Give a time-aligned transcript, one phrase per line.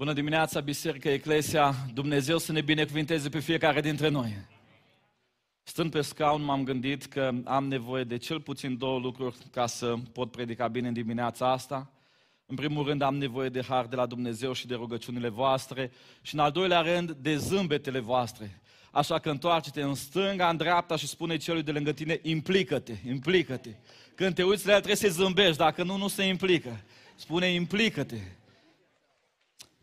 [0.00, 1.74] Bună dimineața, Biserică Eclesia!
[1.94, 4.36] Dumnezeu să ne binecuvinteze pe fiecare dintre noi.
[5.62, 9.94] Stând pe scaun, m-am gândit că am nevoie de cel puțin două lucruri ca să
[10.12, 11.90] pot predica bine în dimineața asta.
[12.46, 15.90] În primul rând am nevoie de har de la Dumnezeu și de rugăciunile voastre
[16.22, 18.60] și în al doilea rând de zâmbetele voastre.
[18.90, 23.70] Așa că întoarce-te în stânga, în dreapta și spune celui de lângă tine, implică-te, implică-te.
[24.14, 26.80] Când te uiți la el trebuie să zâmbești, dacă nu, nu se implică.
[27.16, 28.18] Spune, implică-te.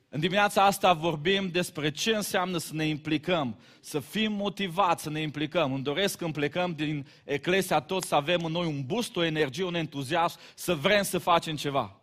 [0.09, 5.21] În dimineața asta vorbim despre ce înseamnă să ne implicăm, să fim motivați să ne
[5.21, 5.73] implicăm.
[5.73, 9.63] Îmi doresc când plecăm din Eclesia tot să avem în noi un boost, o energie,
[9.63, 11.96] un entuziasm, să vrem să facem ceva.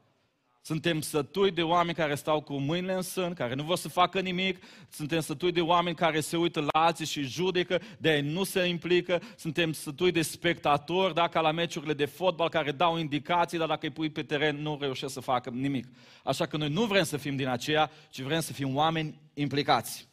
[0.67, 4.21] Suntem sătui de oameni care stau cu mâinile în sân, care nu vor să facă
[4.21, 4.65] nimic.
[4.89, 8.65] Suntem sătui de oameni care se uită la alții și judecă, de ei nu se
[8.65, 9.23] implică.
[9.37, 13.87] Suntem sătui de spectatori, da, ca la meciurile de fotbal, care dau indicații, dar dacă
[13.87, 15.87] îi pui pe teren, nu reușesc să facă nimic.
[16.25, 20.09] Așa că noi nu vrem să fim din aceea, ci vrem să fim oameni implicați.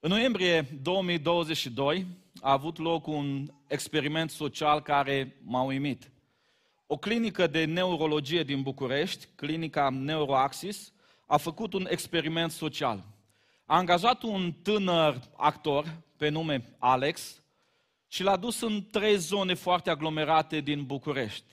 [0.00, 2.06] În noiembrie 2022
[2.40, 6.10] a avut loc un experiment social care m-a uimit.
[6.92, 10.92] O clinică de neurologie din București, clinica Neuroaxis,
[11.26, 13.04] a făcut un experiment social.
[13.64, 17.42] A angajat un tânăr actor pe nume Alex
[18.08, 21.44] și l-a dus în trei zone foarte aglomerate din București.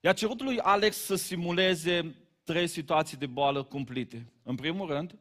[0.00, 4.32] I-a cerut lui Alex să simuleze trei situații de boală cumplite.
[4.42, 5.14] În primul rând,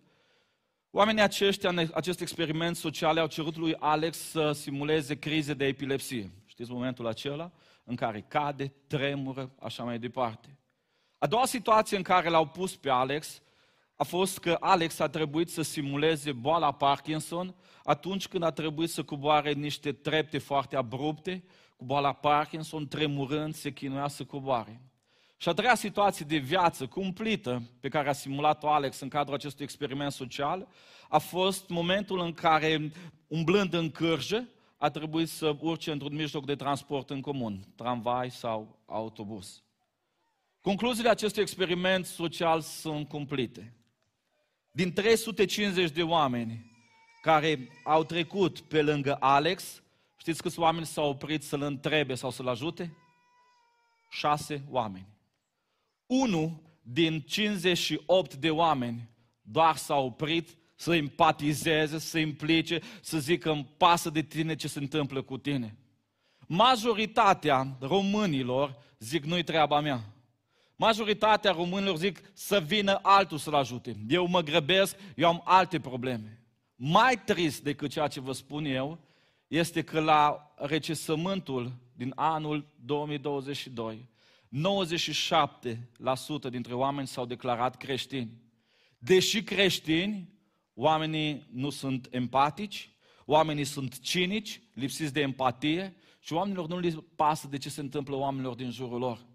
[0.91, 6.31] oamenii aceștia, în acest experiment social, au cerut lui Alex să simuleze crize de epilepsie.
[6.45, 7.51] Știți momentul acela?
[7.87, 10.57] În care cade, tremură, așa mai departe.
[11.17, 13.41] A doua situație în care l-au pus pe Alex
[13.95, 19.03] a fost că Alex a trebuit să simuleze boala Parkinson atunci când a trebuit să
[19.03, 21.43] coboare niște trepte foarte abrupte,
[21.75, 24.81] cu boala Parkinson, tremurând, se chinuia să coboare.
[25.37, 29.63] Și a treia situație de viață cumplită pe care a simulat-o Alex în cadrul acestui
[29.63, 30.67] experiment social
[31.09, 32.91] a fost momentul în care,
[33.27, 34.47] umblând în cârjă,
[34.77, 39.63] a trebuit să urce într-un mijloc de transport în comun, tramvai sau autobuz.
[40.61, 43.73] Concluziile acestui experiment social sunt cumplite.
[44.71, 46.71] Din 350 de oameni
[47.21, 49.83] care au trecut pe lângă Alex,
[50.17, 52.97] știți câți oameni s-au oprit să-l întrebe sau să-l ajute?
[54.09, 55.07] Șase oameni.
[56.05, 59.09] Unu din 58 de oameni
[59.41, 64.79] doar s-a oprit să empatizeze, să implice, să zică îmi pasă de tine ce se
[64.79, 65.77] întâmplă cu tine.
[66.47, 70.01] Majoritatea românilor zic nu-i treaba mea.
[70.75, 73.95] Majoritatea românilor zic să vină altul să-l ajute.
[74.07, 76.41] Eu mă grăbesc, eu am alte probleme.
[76.75, 78.99] Mai trist decât ceea ce vă spun eu,
[79.47, 84.09] este că la recesământul din anul 2022,
[86.47, 88.31] 97% dintre oameni s-au declarat creștini.
[88.97, 90.36] Deși creștini,
[90.79, 92.89] oamenii nu sunt empatici,
[93.25, 98.15] oamenii sunt cinici, lipsiți de empatie și oamenilor nu li pasă de ce se întâmplă
[98.15, 99.25] oamenilor din jurul lor.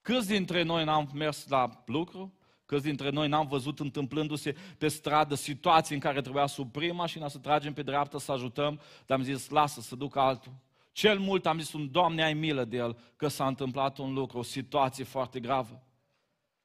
[0.00, 2.34] Câți dintre noi n-am mers la lucru?
[2.66, 7.28] Câți dintre noi n-am văzut întâmplându-se pe stradă situații în care trebuia să oprim mașina,
[7.28, 10.52] să tragem pe dreapta, să ajutăm, dar am zis, lasă, să duc altul.
[10.92, 14.38] Cel mult am zis, un Doamne, ai milă de el, că s-a întâmplat un lucru,
[14.38, 15.82] o situație foarte gravă.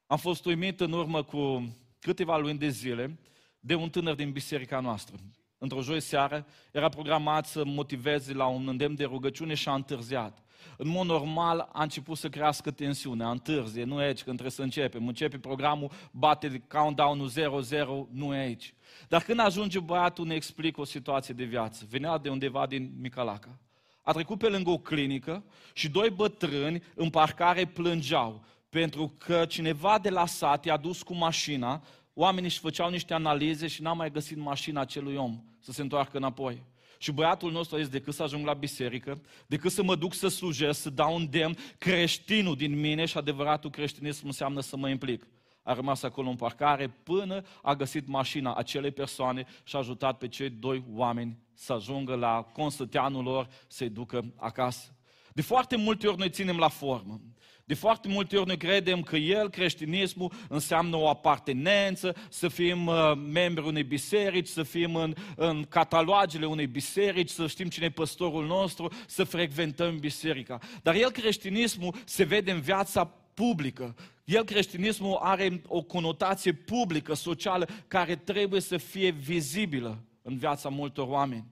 [0.06, 3.18] Am fost uimit în urmă cu câteva luni de zile,
[3.66, 5.16] de un tânăr din biserica noastră.
[5.58, 10.42] Într-o joi seară era programat să motiveze la un îndemn de rugăciune și a întârziat.
[10.76, 14.62] În mod normal a început să crească tensiunea, întârzie, nu e aici când trebuie să
[14.62, 15.06] începem.
[15.06, 18.74] Începe programul, bate countdown-ul 0-0, nu e aici.
[19.08, 21.86] Dar când ajunge băiatul, ne explică o situație de viață.
[21.88, 23.58] Venea de undeva din Micalaca.
[24.02, 29.98] A trecut pe lângă o clinică și doi bătrâni în parcare plângeau pentru că cineva
[29.98, 31.82] de la sat i-a dus cu mașina
[32.18, 36.16] oamenii își făceau niște analize și n-am mai găsit mașina acelui om să se întoarcă
[36.16, 36.62] înapoi.
[36.98, 40.28] Și băiatul nostru a zis, decât să ajung la biserică, decât să mă duc să
[40.28, 45.26] slujesc, să dau un demn, creștinul din mine și adevăratul creștinism înseamnă să mă implic.
[45.62, 50.28] A rămas acolo în parcare până a găsit mașina acelei persoane și a ajutat pe
[50.28, 54.96] cei doi oameni să ajungă la consăteanul lor să-i ducă acasă.
[55.32, 57.20] De foarte multe ori noi ținem la formă.
[57.66, 63.12] De foarte multe ori noi credem că el, creștinismul, înseamnă o apartenență, să fim uh,
[63.32, 68.46] membri unei biserici, să fim în, în catalogele unei biserici, să știm cine e păstorul
[68.46, 70.58] nostru, să frecventăm biserica.
[70.82, 73.04] Dar el, creștinismul, se vede în viața
[73.34, 73.94] publică.
[74.24, 81.08] El, creștinismul, are o conotație publică, socială, care trebuie să fie vizibilă în viața multor
[81.08, 81.46] oameni.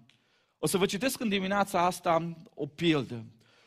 [0.58, 3.24] O să vă citesc în dimineața asta o pildă.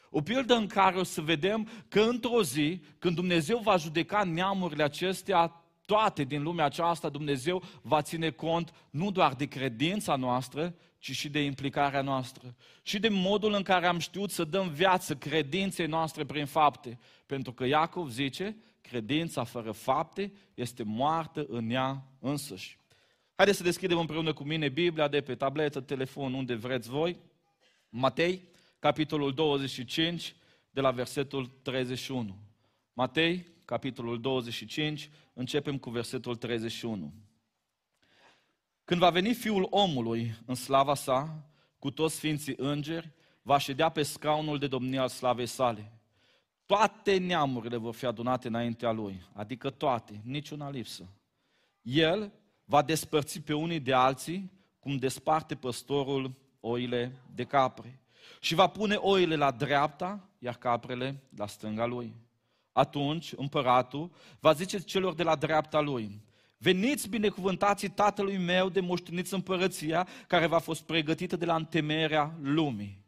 [0.10, 4.84] O pildă în care o să vedem că într-o zi, când Dumnezeu va judeca neamurile
[4.84, 11.12] acestea, toate din lumea aceasta, Dumnezeu va ține cont nu doar de credința noastră, ci
[11.12, 12.56] și de implicarea noastră.
[12.82, 17.00] Și de modul în care am știut să dăm viață credinței noastre prin fapte.
[17.26, 22.78] Pentru că Iacov zice, credința fără fapte este moartă în ea însăși.
[23.36, 27.18] Haideți să deschidem împreună cu mine Biblia de pe tabletă, telefon, unde vreți voi.
[27.90, 28.42] Matei,
[28.80, 30.36] capitolul 25,
[30.70, 32.38] de la versetul 31.
[32.94, 37.14] Matei, capitolul 25, începem cu versetul 31.
[38.84, 44.04] Când va veni Fiul omului în slava sa, cu toți sfinții îngeri, va ședea pe
[44.04, 45.92] scaunul de domnie al slavei sale.
[46.66, 51.08] Toate neamurile vor fi adunate înaintea lui, adică toate, niciuna lipsă.
[51.82, 52.32] El
[52.66, 58.02] va despărți pe unii de alții, cum desparte păstorul oile de capre.
[58.40, 62.16] Și va pune oile la dreapta, iar caprele la stânga lui.
[62.72, 66.22] Atunci împăratul va zice celor de la dreapta lui,
[66.58, 73.06] Veniți binecuvântații tatălui meu de moșteniți împărăția care v-a fost pregătită de la întemerea lumii.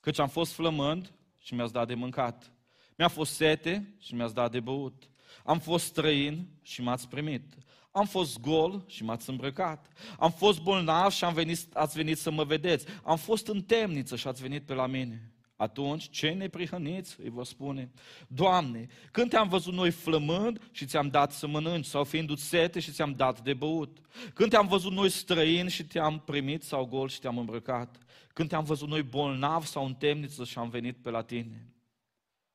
[0.00, 2.52] Căci am fost flămând și mi-ați dat de mâncat.
[2.96, 5.10] Mi-a fost sete și mi-ați dat de băut.
[5.44, 7.54] Am fost străin și m-ați primit.
[7.90, 9.92] Am fost gol și m-ați îmbrăcat.
[10.18, 12.86] Am fost bolnav și am venit, ați venit să mă vedeți.
[13.04, 15.32] Am fost în temniță și ați venit pe la mine.
[15.56, 17.90] Atunci, cei neprihăniți îi vor spune,
[18.28, 22.90] Doamne, când te-am văzut noi flămând și ți-am dat să mănânci, sau fiindu sete și
[22.92, 23.98] ți-am dat de băut?
[24.34, 27.98] Când te-am văzut noi străin și te-am primit, sau gol și te-am îmbrăcat?
[28.32, 31.74] Când te-am văzut noi bolnav sau în temniță și am venit pe la tine?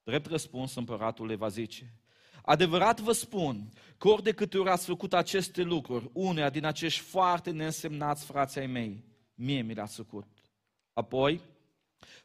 [0.04, 1.94] Drept răspuns, împăratul le va zice,
[2.46, 7.00] Adevărat vă spun că ori de câte ori ați făcut aceste lucruri, uneia din acești
[7.00, 9.04] foarte neînsemnați frații ai mei,
[9.34, 10.28] mie mi le-ați făcut.
[10.94, 11.42] Apoi,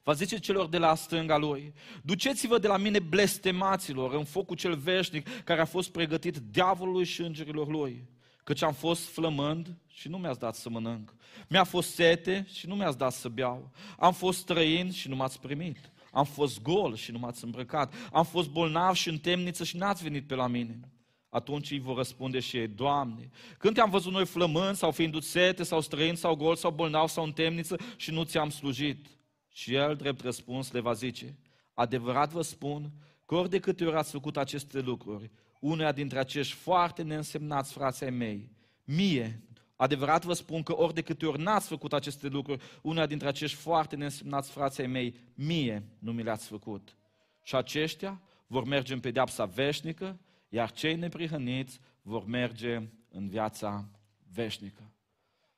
[0.03, 4.77] va zice celor de la stânga lui, duceți-vă de la mine blestemaților în focul cel
[4.77, 8.09] veșnic care a fost pregătit diavolului și îngerilor lui,
[8.45, 11.15] căci am fost flămând și nu mi-ați dat să mănânc.
[11.49, 13.73] Mi-a fost sete și nu mi-ați dat să beau.
[13.99, 15.90] Am fost străin și nu m-ați primit.
[16.11, 17.95] Am fost gol și nu m-ați îmbrăcat.
[18.13, 20.81] Am fost bolnav și în temniță și n-ați venit pe la mine.
[21.29, 25.63] Atunci îi vor răspunde și ei, Doamne, când te-am văzut noi flămând sau fiind sete
[25.63, 29.07] sau străin sau gol sau bolnav sau în temniță și nu ți-am slujit?
[29.53, 31.39] Și el, drept răspuns, le va zice,
[31.75, 32.93] adevărat vă spun
[33.27, 35.31] că ori de câte ori ați făcut aceste lucruri,
[35.61, 38.51] uneia dintre acești foarte neînsemnați frații ai mei,
[38.85, 39.43] mie,
[39.81, 43.57] adevărat vă spun că ori de câte ori n-ați făcut aceste lucruri, uneia dintre acești
[43.57, 46.97] foarte neînsemnați frații ai mei, mie nu mi le-ați făcut.
[47.43, 50.19] Și aceștia vor merge în pedeapsa veșnică,
[50.49, 53.89] iar cei neprihăniți vor merge în viața
[54.33, 54.83] veșnică.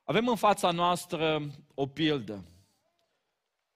[0.05, 1.43] Avem în fața noastră
[1.75, 2.45] o pildă.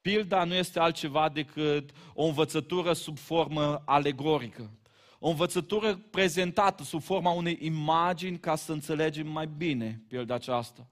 [0.00, 4.70] Pilda nu este altceva decât o învățătură sub formă alegorică.
[5.26, 10.90] O învățătură prezentată sub forma unei imagini ca să înțelegem mai bine pilda aceasta.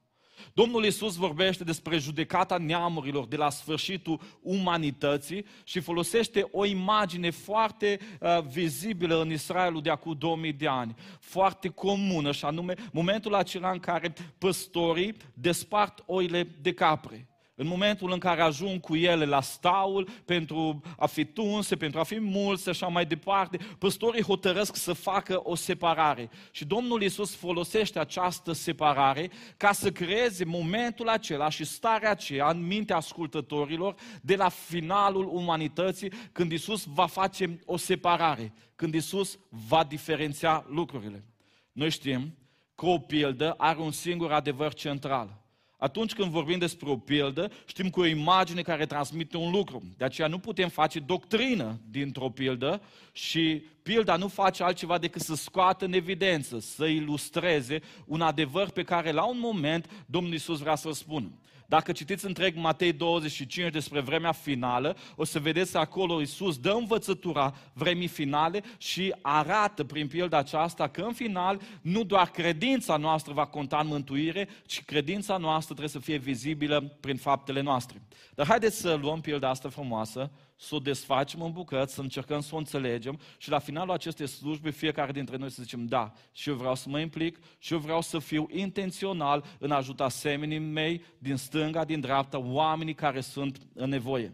[0.53, 7.99] Domnul Isus vorbește despre judecata neamurilor de la sfârșitul umanității și folosește o imagine foarte
[8.21, 13.71] uh, vizibilă în Israelul de acum 2000 de ani, foarte comună, și anume momentul acela
[13.71, 17.34] în care păstorii despart oile de capre.
[17.57, 22.03] În momentul în care ajung cu ele la staul pentru a fi tunse, pentru a
[22.03, 26.31] fi mulți și așa mai departe, păstorii hotărăsc să facă o separare.
[26.51, 32.67] Și Domnul Iisus folosește această separare ca să creeze momentul acela și starea aceea în
[32.67, 39.85] mintea ascultătorilor de la finalul umanității, când Iisus va face o separare, când Iisus va
[39.85, 41.25] diferenția lucrurile.
[41.73, 42.39] Noi știm
[42.75, 45.39] că o pildă are un singur adevăr central–
[45.77, 49.83] atunci când vorbim despre o pildă, știm că o imagine care transmite un lucru.
[49.97, 55.35] De aceea nu putem face doctrină dintr-o pildă și pilda nu face altceva decât să
[55.35, 60.75] scoată în evidență, să ilustreze un adevăr pe care la un moment Domnul Iisus vrea
[60.75, 61.31] să-l spună.
[61.75, 67.55] Dacă citiți întreg Matei 25 despre vremea finală, o să vedeți acolo Iisus dă învățătura
[67.73, 73.47] vremii finale și arată prin pilda aceasta că în final nu doar credința noastră va
[73.47, 78.03] conta în mântuire, ci credința noastră trebuie să fie vizibilă prin faptele noastre.
[78.35, 82.55] Dar haideți să luăm pilda asta frumoasă să o desfacem în bucăți, să încercăm să
[82.55, 86.55] o înțelegem și la finalul acestei slujbe fiecare dintre noi să zicem da, și eu
[86.55, 91.05] vreau să mă implic și eu vreau să fiu intențional în a ajuta semenii mei
[91.19, 94.33] din stânga, din dreapta, oamenii care sunt în nevoie.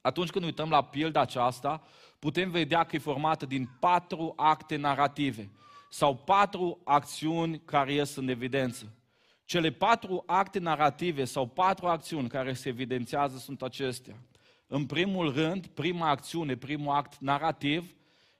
[0.00, 1.82] Atunci când uităm la pilda aceasta,
[2.18, 5.50] putem vedea că e formată din patru acte narrative
[5.90, 8.92] sau patru acțiuni care ies în evidență.
[9.44, 14.16] Cele patru acte narrative sau patru acțiuni care se evidențiază sunt acestea.
[14.66, 17.94] În primul rând, prima acțiune, primul act narrativ,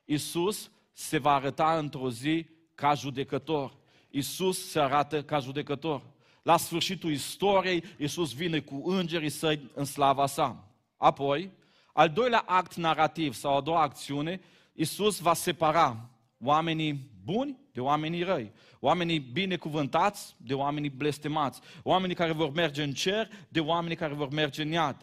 [0.05, 3.77] Isus se va arăta într-o zi ca judecător.
[4.11, 6.03] Isus se arată ca judecător.
[6.43, 10.69] La sfârșitul istoriei, Isus vine cu îngerii săi în slava sa.
[10.97, 11.51] Apoi,
[11.93, 14.41] al doilea act narrativ sau a doua acțiune,
[14.73, 22.33] Isus va separa oamenii buni de oamenii răi, oamenii binecuvântați de oamenii blestemați, oamenii care
[22.33, 24.97] vor merge în cer de oamenii care vor merge în iad.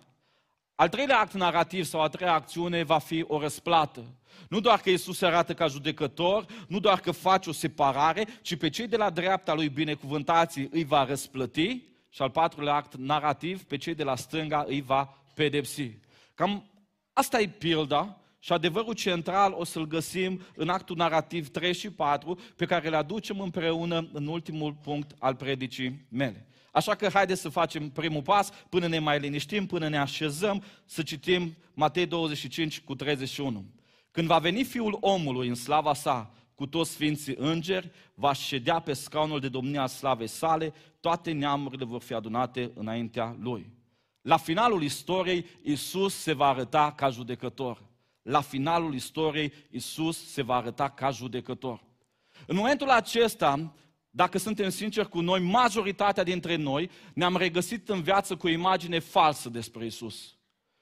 [0.76, 4.16] Al treilea act narrativ sau a treia acțiune va fi o răsplată.
[4.50, 8.56] Nu doar că Iisus se arată ca judecător, nu doar că face o separare, ci
[8.56, 13.64] pe cei de la dreapta lui binecuvântații îi va răsplăti și al patrulea act narrativ,
[13.64, 15.98] pe cei de la stânga îi va pedepsi.
[16.34, 16.72] Cam
[17.14, 22.40] asta e pilda și adevărul central o să-l găsim în actul narrativ 3 și 4,
[22.56, 26.48] pe care le aducem împreună în ultimul punct al predicii mele.
[26.72, 31.02] Așa că haideți să facem primul pas până ne mai liniștim, până ne așezăm, să
[31.02, 33.66] citim Matei 25 cu 31.
[34.12, 38.94] Când va veni Fiul omului în slava sa, cu toți sfinții îngeri, va ședea pe
[38.94, 43.72] scaunul de domnia slavei sale, toate neamurile vor fi adunate înaintea lui.
[44.22, 47.82] La finalul istoriei, Isus se va arăta ca judecător.
[48.22, 51.84] La finalul istoriei, Isus se va arăta ca judecător.
[52.48, 53.74] În momentul acesta,
[54.12, 59.00] dacă suntem sinceri cu noi, majoritatea dintre noi ne-am regăsit în viață cu o imagine
[59.00, 60.36] falsă despre Isus.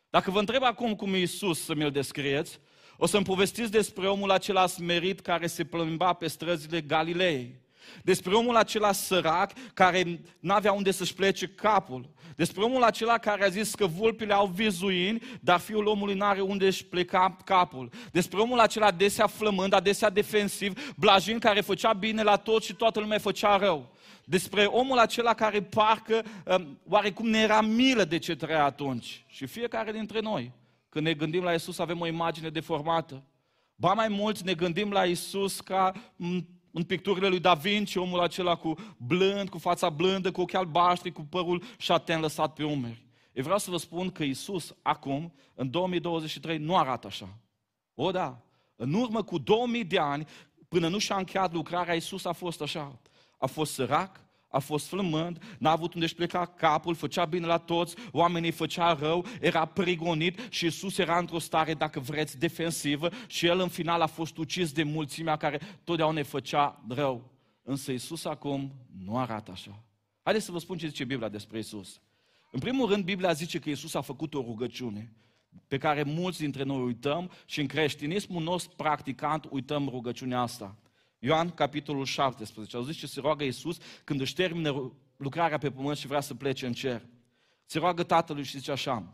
[0.10, 2.60] Dacă vă întreb acum cum e Isus să mi-l descrieți,
[2.98, 7.60] o să-mi povestiți despre omul acela smerit care se plimba pe străzile Galilei.
[8.04, 12.10] Despre omul acela sărac care n-avea unde să-și plece capul.
[12.36, 16.66] Despre omul acela care a zis că vulpile au vizuini, dar fiul omului n-are unde
[16.66, 17.90] își pleca capul.
[18.12, 23.00] Despre omul acela adesea flămând, adesea defensiv, blajin care făcea bine la tot și toată
[23.00, 23.96] lumea făcea rău.
[24.26, 29.26] Despre omul acela care parcă um, oarecum ne era milă de ce trăia atunci.
[29.28, 30.52] Și fiecare dintre noi,
[30.90, 33.24] când ne gândim la Isus, avem o imagine deformată.
[33.76, 36.14] Ba mai mult ne gândim la Isus ca
[36.80, 41.12] în picturile lui Da Vinci, omul acela cu blând, cu fața blândă, cu ochii albaștri,
[41.12, 43.06] cu părul șaten lăsat pe umeri.
[43.32, 47.38] Eu vreau să vă spun că Isus, acum, în 2023, nu arată așa.
[47.94, 48.42] O, da,
[48.76, 50.26] în urmă cu 2000 de ani,
[50.68, 53.00] până nu și-a încheiat lucrarea, Isus a fost așa.
[53.38, 57.96] A fost sărac, a fost flămând, n-a avut unde-și pleca capul, făcea bine la toți,
[58.12, 63.60] oamenii făcea rău, era prigonit și Isus era într-o stare, dacă vreți, defensivă și el
[63.60, 67.32] în final a fost ucis de mulțimea care totdeauna ne făcea rău.
[67.64, 68.74] Însă Isus acum
[69.06, 69.84] nu arată așa.
[70.24, 72.02] Haideți să vă spun ce zice Biblia despre Isus.
[72.52, 75.14] În primul rând, Biblia zice că Isus a făcut o rugăciune
[75.68, 80.76] pe care mulți dintre noi uităm și în creștinismul nostru practicant uităm rugăciunea asta.
[81.20, 82.76] Ioan, capitolul 17.
[82.76, 86.34] Au zis ce se roagă Iisus când își termină lucrarea pe pământ și vrea să
[86.34, 87.02] plece în cer.
[87.66, 89.14] Se roagă Tatălui și zice așa,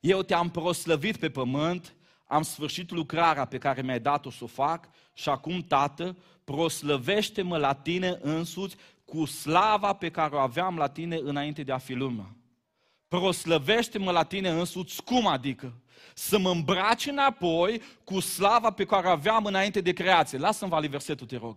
[0.00, 1.94] Eu te-am proslăvit pe pământ,
[2.26, 7.74] am sfârșit lucrarea pe care mi-ai dat-o să o fac și acum, Tată, proslăvește-mă la
[7.74, 12.36] tine însuți cu slava pe care o aveam la tine înainte de a fi lumea.
[13.08, 15.80] Proslăvește-mă la tine însuți, cum adică?
[16.14, 20.38] Să mă îmbraci înapoi cu slava pe care o aveam înainte de creație.
[20.38, 21.56] Lasă-mi vali versetul, te rog.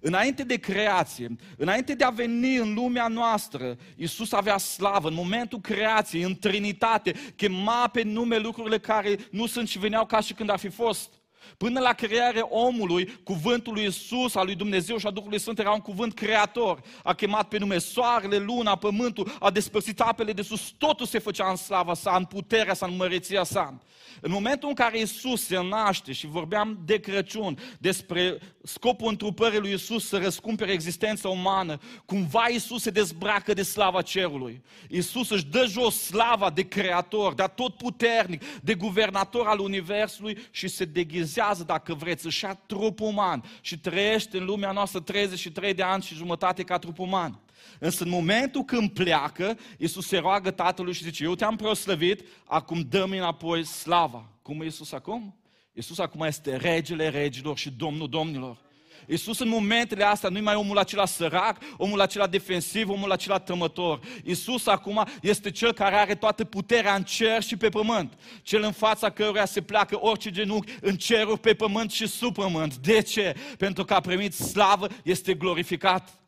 [0.00, 5.08] Înainte de creație, înainte de a veni în lumea noastră, Iisus avea slavă.
[5.08, 10.20] În momentul creației, în Trinitate, chema pe nume lucrurile care nu sunt și veneau ca
[10.20, 11.21] și când ar fi fost.
[11.56, 15.70] Până la crearea omului, cuvântul lui Iisus, al lui Dumnezeu și a Duhului Sfânt era
[15.70, 16.80] un cuvânt creator.
[17.02, 21.50] A chemat pe nume soarele, luna, pământul, a despărțit apele de sus, totul se făcea
[21.50, 23.80] în slava sa, în puterea sa, în măreția sa.
[24.20, 29.72] În momentul în care Isus se naște și vorbeam de Crăciun, despre scopul întrupării lui
[29.72, 34.62] Isus să răscumpere existența umană, cumva Isus se dezbracă de slava cerului.
[34.88, 40.68] Isus își dă jos slava de creator, de tot puternic, de guvernator al universului și
[40.68, 41.31] se deghizează,
[41.66, 46.14] dacă vreți, își ia trup uman și trăiește în lumea noastră 33 de ani și
[46.14, 47.40] jumătate ca trup uman.
[47.78, 52.80] Însă în momentul când pleacă, Iisus se roagă Tatălui și zice, eu te-am proslăvit, acum
[52.80, 54.28] dă-mi înapoi slava.
[54.42, 55.36] Cum e Iisus acum?
[55.72, 58.58] Iisus acum este regele regilor și domnul domnilor.
[59.06, 63.38] Iisus în momentele astea nu e mai omul acela sărac, omul acela defensiv, omul acela
[63.38, 64.00] tămător.
[64.24, 68.12] Iisus acum este cel care are toată puterea în cer și pe pământ.
[68.42, 72.76] Cel în fața căruia se pleacă orice genunchi în ceruri, pe pământ și sub pământ.
[72.76, 73.34] De ce?
[73.58, 76.21] Pentru că a primit slavă, este glorificat.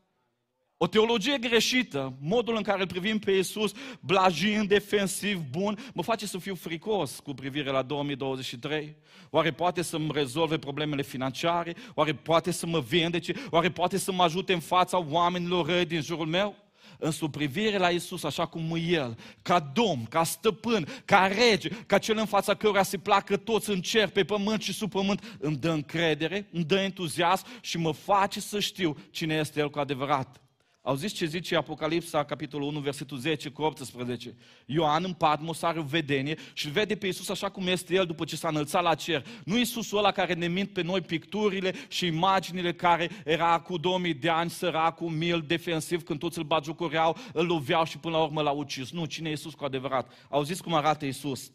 [0.84, 6.26] O teologie greșită, modul în care îl privim pe Iisus, blajin, defensiv, bun, mă face
[6.26, 8.96] să fiu fricos cu privire la 2023.
[9.30, 11.74] Oare poate să-mi rezolve problemele financiare?
[11.94, 13.34] Oare poate să mă vindece?
[13.50, 16.54] Oare poate să mă ajute în fața oamenilor răi din jurul meu?
[16.98, 21.98] Însă privire la Isus așa cum e El, ca domn, ca stăpân, ca rege, ca
[21.98, 25.56] cel în fața căruia se placă toți în cer, pe pământ și sub pământ, îmi
[25.56, 30.38] dă încredere, îmi dă entuziasm și mă face să știu cine este El cu adevărat.
[30.86, 34.36] Auziți ce zice Apocalipsa, capitolul 1, versetul 10 cu 18?
[34.66, 38.06] Ioan în Patmos are o vedenie și îl vede pe Iisus așa cum este El
[38.06, 39.26] după ce s-a înălțat la cer.
[39.44, 44.14] Nu Iisusul ăla care ne mint pe noi picturile și imaginile care era cu 2000
[44.14, 48.42] de ani săracul, mil, defensiv, când toți îl bagiucureau, îl loveau și până la urmă
[48.42, 48.90] l-au ucis.
[48.90, 50.12] Nu, cine e Iisus cu adevărat?
[50.28, 51.52] Auziți cum arată Iisus?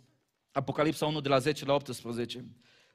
[0.51, 2.45] Apocalipsa 1 de la 10 la 18.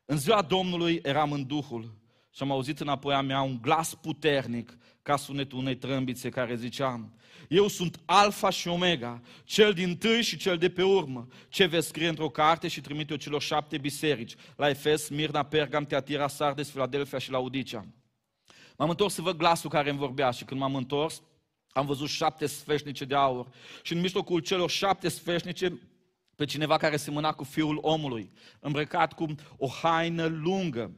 [0.05, 4.79] În ziua Domnului eram în Duhul și am auzit înapoi a mea un glas puternic
[5.05, 7.09] ca sunetul unei trâmbițe care zicea,
[7.49, 11.29] eu sunt Alfa și Omega, cel din tâi și cel de pe urmă.
[11.49, 16.29] Ce vei scrie într-o carte și trimite-o celor șapte biserici, la Efes, Mirna, Pergam, Teatira,
[16.29, 17.87] Sardes, Filadelfia și Laodicea.
[18.77, 21.23] M-am întors să văd glasul care îmi vorbea și când m-am întors,
[21.69, 23.49] am văzut șapte sfeșnice de aur
[23.83, 25.81] și în mijlocul celor șapte sfeșnice
[26.37, 28.31] pe cineva care semăna cu fiul omului,
[28.61, 30.91] îmbrăcat cu o haină lungă,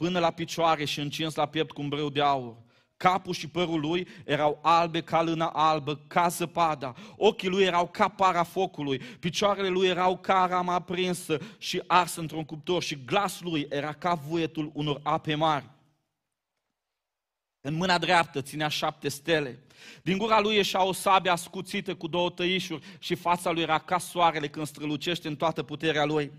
[0.00, 2.56] până la picioare și încins la piept cu un brâu de aur.
[2.96, 6.94] Capul și părul lui erau albe ca lână albă, ca zăpada.
[7.16, 8.98] Ochii lui erau ca para focului.
[8.98, 12.82] Picioarele lui erau ca rama aprinsă și ars într-un cuptor.
[12.82, 15.70] Și glasul lui era ca vuietul unor ape mari.
[17.60, 19.62] În mâna dreaptă ținea șapte stele.
[20.02, 23.98] Din gura lui ieșea o sabie ascuțită cu două tăișuri și fața lui era ca
[23.98, 26.32] soarele când strălucește în toată puterea lui.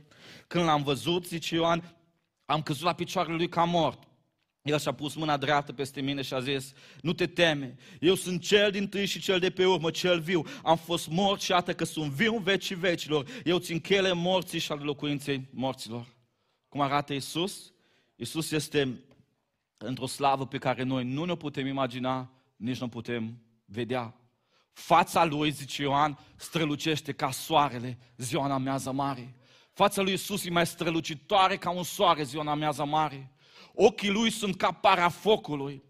[0.47, 1.95] Când l-am văzut, zice Ioan,
[2.51, 4.03] am căzut la picioarele lui ca mort.
[4.61, 8.41] El și-a pus mâna dreaptă peste mine și a zis, nu te teme, eu sunt
[8.41, 10.45] cel din tâi și cel de pe urmă, cel viu.
[10.63, 13.27] Am fost mort și iată că sunt viu în vecii vecilor.
[13.43, 16.07] Eu țin chele morții și ale locuinței morților.
[16.67, 17.73] Cum arată Isus?
[18.15, 19.03] Isus este
[19.77, 24.15] într-o slavă pe care noi nu ne putem imagina, nici nu putem vedea.
[24.71, 29.35] Fața lui, zice Ioan, strălucește ca soarele ziua în amiază mare.
[29.73, 33.31] Fața lui Isus e mai strălucitoare ca un soare ziua în amiază mare.
[33.73, 35.83] Ochii lui sunt ca para focului.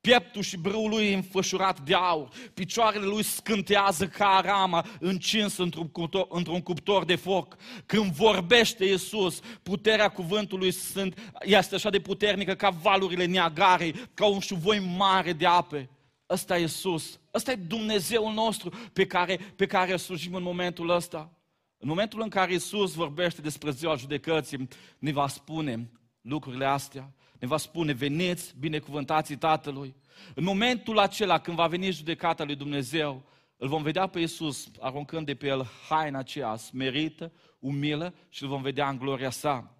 [0.00, 2.28] Pieptul și brâul lui e înfășurat de aur.
[2.54, 7.56] Picioarele lui scântează ca arama încins într-un cuptor, într-un cuptor de foc.
[7.86, 14.40] Când vorbește Iisus, puterea cuvântului sunt, este așa de puternică ca valurile Niagarei, ca un
[14.40, 15.90] șuvoi mare de ape.
[16.30, 17.20] Ăsta e Iisus.
[17.34, 21.37] Ăsta e Dumnezeul nostru pe care, pe care slujim în momentul ăsta.
[21.78, 27.12] În momentul în care Isus vorbește despre ziua judecății, ne va spune lucrurile astea.
[27.38, 29.94] Ne va spune, veniți, binecuvântații Tatălui.
[30.34, 33.22] În momentul acela, când va veni judecata lui Dumnezeu,
[33.56, 38.48] îl vom vedea pe Iisus aruncând de pe el haina aceea smerită, umilă și îl
[38.48, 39.74] vom vedea în gloria sa.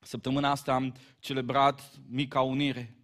[0.00, 2.96] Săptămâna asta am celebrat mica unire.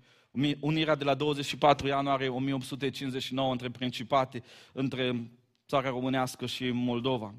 [0.61, 5.31] Unirea de la 24 ianuarie 1859 între Principate, între
[5.67, 7.35] țara românească și Moldova.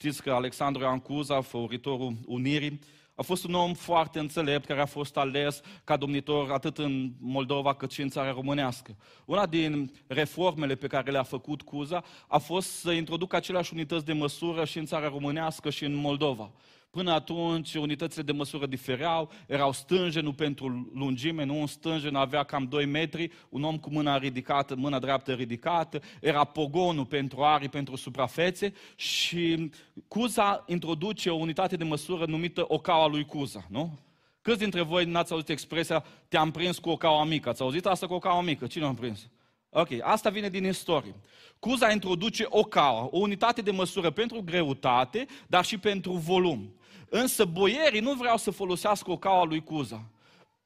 [0.00, 2.78] Știți că Alexandru Ioan Cuza, făuritorul Unirii,
[3.14, 7.74] a fost un om foarte înțelept care a fost ales ca domnitor atât în Moldova
[7.74, 8.96] cât și în țara românească.
[9.24, 14.12] Una din reformele pe care le-a făcut Cuza a fost să introducă aceleași unități de
[14.12, 16.50] măsură și în țara românească și în Moldova.
[16.90, 22.64] Până atunci, unitățile de măsură difereau, erau stânjenul pentru lungime, nu un stânjen avea cam
[22.64, 27.96] 2 metri, un om cu mâna ridicată, mâna dreaptă ridicată, era pogonul pentru arii, pentru
[27.96, 29.70] suprafețe și
[30.08, 33.98] Cuza introduce o unitate de măsură numită ocaua lui Cuza, nu?
[34.42, 37.48] Câți dintre voi n-ați auzit expresia te-am prins cu o caua mică?
[37.48, 38.66] Ați auzit asta cu o caua mică?
[38.66, 39.28] Cine a prins?
[39.70, 41.14] Ok, asta vine din istorie.
[41.58, 46.72] Cuza introduce o caua, o unitate de măsură pentru greutate, dar și pentru volum.
[47.08, 50.04] Însă boierii nu vreau să folosească o caua lui Cuza.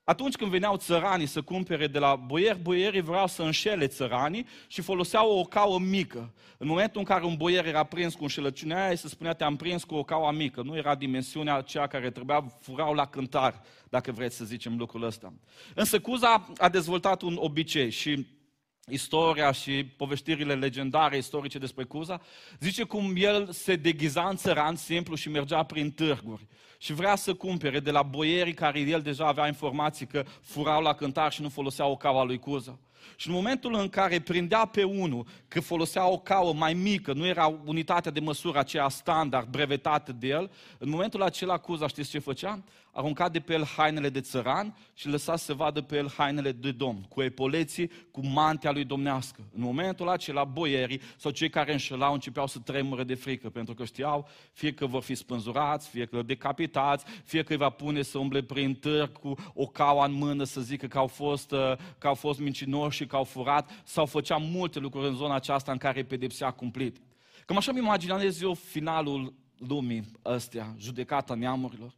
[0.04, 4.80] Atunci când veneau țăranii să cumpere de la boieri, boierii vreau să înșele țăranii și
[4.80, 6.32] foloseau o cauă mică.
[6.58, 9.84] În momentul în care un boier era prins cu înșelăciunea aia, se spunea te-am prins
[9.84, 10.62] cu o cauă mică.
[10.62, 15.32] Nu era dimensiunea aceea care trebuia, furau la cântar, dacă vreți să zicem lucrul ăsta.
[15.74, 18.26] Însă Cuza a dezvoltat un obicei și
[18.90, 22.20] istoria și povestirile legendare istorice despre Cuza,
[22.60, 26.46] zice cum el se deghiza în țăran simplu și mergea prin târguri
[26.78, 30.94] și vrea să cumpere de la boierii care el deja avea informații că furau la
[30.94, 32.78] cântar și nu foloseau o cava lui Cuza.
[33.16, 37.26] Și în momentul în care prindea pe unul că folosea o cauă mai mică, nu
[37.26, 42.18] era unitatea de măsură aceea standard brevetată de el, în momentul acela Cuza știți ce
[42.18, 42.62] făcea?
[42.94, 46.70] Arunca de pe el hainele de țăran și lăsa să vadă pe el hainele de
[46.70, 49.40] domn, cu epoleții, cu mantea lui domnească.
[49.54, 53.84] În momentul acela boierii sau cei care înșelau începeau să tremură de frică, pentru că
[53.84, 58.02] știau fie că vor fi spânzurați, fie că decapitați, invitați, fie că îi va pune
[58.02, 61.76] să umble prin târg cu o caua în mână să zică că au fost, uh,
[61.98, 65.72] că au fost mincinoși și că au furat, sau făcea multe lucruri în zona aceasta
[65.72, 66.96] în care pedepsea cumplit.
[67.46, 71.94] Cam așa mi imaginez eu finalul lumii ăstea, judecata neamurilor.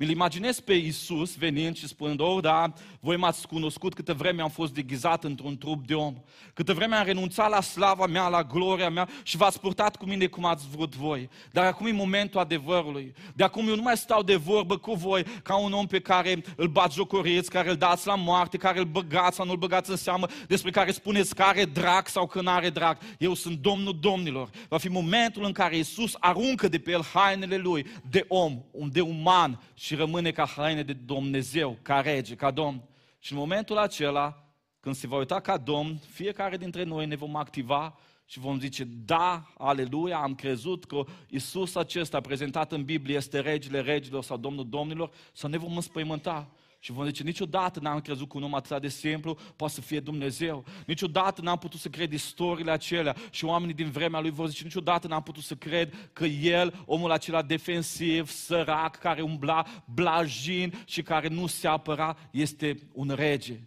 [0.00, 4.48] Mi-l imaginez pe Iisus venind și spunând, oh, da, voi m-ați cunoscut câte vreme am
[4.48, 6.14] fost deghizat într-un trup de om,
[6.54, 10.26] câte vreme am renunțat la slava mea, la gloria mea și v-ați purtat cu mine
[10.26, 11.28] cum ați vrut voi.
[11.52, 13.14] Dar acum e momentul adevărului.
[13.34, 16.42] De acum eu nu mai stau de vorbă cu voi ca un om pe care
[16.56, 19.90] îl bat jocoriți, care îl dați la moarte, care îl băgați sau nu îl băgați
[19.90, 22.98] în seamă, despre care spuneți că are drag sau că nu are drag.
[23.18, 24.50] Eu sunt Domnul Domnilor.
[24.68, 29.00] Va fi momentul în care Iisus aruncă de pe el hainele lui de om, de
[29.00, 32.88] uman și rămâne ca haine de Dumnezeu, ca rege, ca domn.
[33.18, 34.44] Și în momentul acela,
[34.80, 38.84] când se va uita ca domn, fiecare dintre noi ne vom activa și vom zice,
[38.84, 44.68] da, aleluia, am crezut că Isus acesta prezentat în Biblie este regele regilor sau domnul
[44.68, 46.50] domnilor, să ne vom înspăimânta.
[46.78, 50.00] Și vom zice, niciodată n-am crezut că un om atât de simplu poate să fie
[50.00, 50.64] Dumnezeu.
[50.86, 53.16] Niciodată n-am putut să cred istoriile acelea.
[53.30, 57.10] Și oamenii din vremea lui vor zice, niciodată n-am putut să cred că el, omul
[57.10, 59.64] acela defensiv, sărac, care umbla
[59.94, 63.60] blajin și care nu se apăra, este un rege.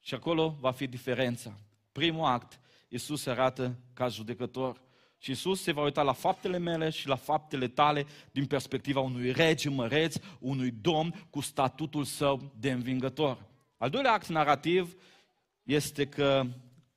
[0.00, 1.58] Și acolo va fi diferența.
[1.92, 4.80] Primul act, Iisus se arată ca judecător.
[5.18, 9.32] Și Isus se va uita la faptele mele și la faptele tale din perspectiva unui
[9.32, 13.46] rege măreț, unui domn cu statutul său de învingător.
[13.76, 14.94] Al doilea act narrativ
[15.62, 16.46] este că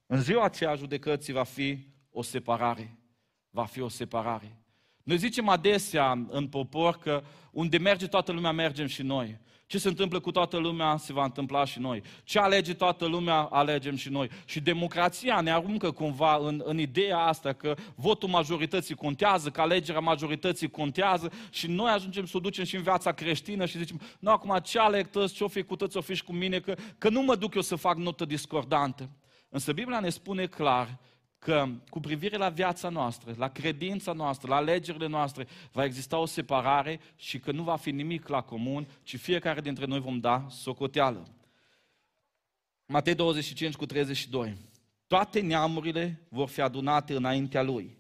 [0.05, 2.97] în ziua aceea judecății va fi o separare.
[3.49, 4.55] Va fi o separare.
[5.03, 9.39] Noi zicem adesea în popor că unde merge toată lumea, mergem și noi.
[9.71, 12.03] Ce se întâmplă cu toată lumea, se va întâmpla și noi.
[12.23, 14.29] Ce alege toată lumea, alegem și noi.
[14.45, 19.99] Și democrația ne aruncă cumva în, în ideea asta că votul majorității contează, că alegerea
[19.99, 24.31] majorității contează și noi ajungem să o ducem și în viața creștină și zicem, nu,
[24.31, 27.10] acum ce aleg tăți, ce-o fi cu tăți, o fi și cu mine, că, că
[27.10, 29.10] nu mă duc eu să fac notă discordantă.
[29.49, 30.97] Însă Biblia ne spune clar
[31.43, 36.25] că cu privire la viața noastră, la credința noastră, la alegerile noastre, va exista o
[36.25, 40.45] separare și că nu va fi nimic la comun, ci fiecare dintre noi vom da
[40.49, 41.27] socoteală.
[42.86, 44.58] Matei 25 cu 32.
[45.08, 47.97] Toate neamurile vor fi adunate înaintea lui.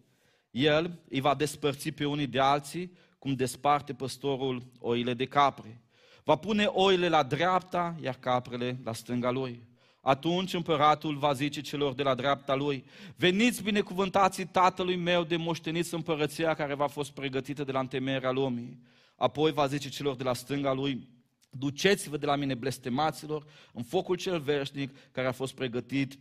[0.51, 5.81] El îi va despărți pe unii de alții, cum desparte păstorul oile de capre.
[6.23, 9.69] Va pune oile la dreapta, iar caprele la stânga lui.
[10.01, 12.85] Atunci împăratul va zice celor de la dreapta lui,
[13.15, 18.79] veniți binecuvântații tatălui meu de moșteniți împărăția care v-a fost pregătită de la întemeierea lumii.
[19.15, 21.07] Apoi va zice celor de la stânga lui,
[21.49, 26.19] duceți-vă de la mine blestemaților în focul cel veșnic care a fost pregătit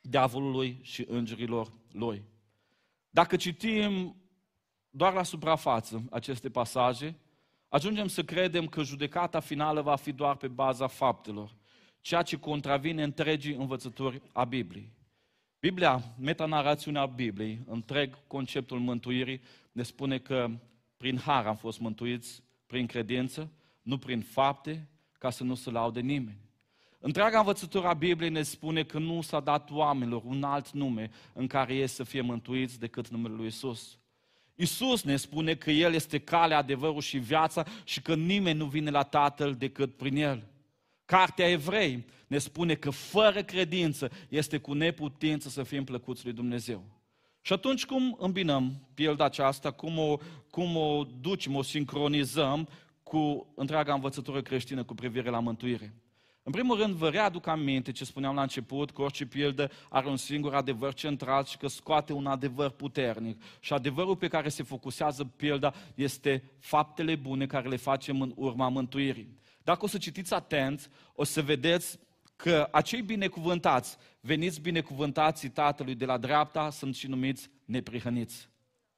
[0.00, 2.22] diavolului și îngerilor lui.
[3.10, 4.16] Dacă citim
[4.90, 7.18] doar la suprafață aceste pasaje,
[7.68, 11.58] ajungem să credem că judecata finală va fi doar pe baza faptelor
[12.00, 14.92] ceea ce contravine întregii învățături a Bibliei.
[15.60, 19.40] Biblia, metanarațiunea Bibliei, întreg conceptul mântuirii,
[19.72, 20.50] ne spune că
[20.96, 23.50] prin har am fost mântuiți prin credință,
[23.82, 26.38] nu prin fapte, ca să nu se laude nimeni.
[26.98, 31.46] Întreaga învățătură a Bibliei ne spune că nu s-a dat oamenilor un alt nume în
[31.46, 33.98] care ei să fie mântuiți decât numele lui Isus.
[34.54, 38.90] Isus ne spune că El este calea, adevărul și viața și că nimeni nu vine
[38.90, 40.49] la Tatăl decât prin El.
[41.10, 46.84] Cartea Evrei ne spune că fără credință este cu neputință să fim plăcuți lui Dumnezeu.
[47.40, 50.16] Și atunci cum îmbinăm pilda aceasta, cum o,
[50.50, 52.68] cum o ducem, o sincronizăm
[53.02, 55.94] cu întreaga învățătură creștină cu privire la mântuire?
[56.42, 60.16] În primul rând, vă readuc aminte ce spuneam la început, că orice pildă are un
[60.16, 63.42] singur adevăr central și că scoate un adevăr puternic.
[63.60, 68.68] Și adevărul pe care se focusează pilda este faptele bune care le facem în urma
[68.68, 69.38] mântuirii.
[69.70, 71.98] Dacă o să citiți atent, o să vedeți
[72.36, 78.48] că acei binecuvântați, veniți binecuvântații Tatălui de la dreapta, sunt și numiți neprihăniți.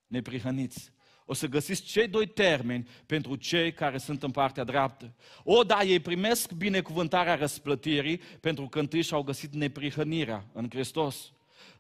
[0.06, 0.92] Neprihăniți.
[1.24, 5.14] O să găsiți cei doi termeni pentru cei care sunt în partea dreaptă.
[5.44, 11.32] O, da, ei primesc binecuvântarea răsplătirii pentru că întâi și-au găsit neprihănirea în Hristos.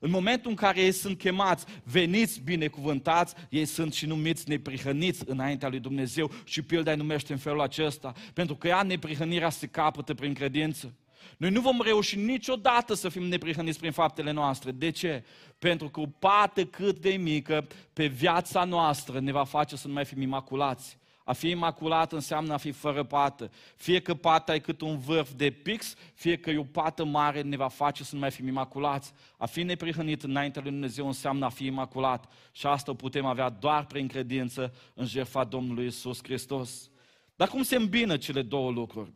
[0.04, 5.68] În momentul în care ei sunt chemați, veniți binecuvântați, ei sunt și numiți neprihăniți înaintea
[5.68, 10.14] lui Dumnezeu și pilda îi numește în felul acesta, pentru că ea neprihănirea se capătă
[10.14, 10.94] prin credință.
[11.36, 14.70] Noi nu vom reuși niciodată să fim neprihăniți prin faptele noastre.
[14.70, 15.24] De ce?
[15.58, 19.92] Pentru că o pată cât de mică pe viața noastră ne va face să nu
[19.92, 20.98] mai fim imaculați.
[21.24, 23.50] A fi imaculat înseamnă a fi fără pată.
[23.76, 27.42] Fie că pata e cât un vârf de pix, fie că e o pată mare
[27.42, 29.12] ne va face să nu mai fim imaculați.
[29.36, 32.32] A fi neprihănit înaintea lui Dumnezeu înseamnă a fi imaculat.
[32.52, 36.90] Și asta o putem avea doar prin credință în jertfa Domnului Isus Hristos.
[37.36, 39.12] Dar cum se îmbină cele două lucruri?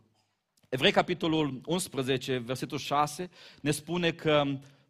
[0.68, 4.44] Evrei, capitolul 11, versetul 6, ne spune că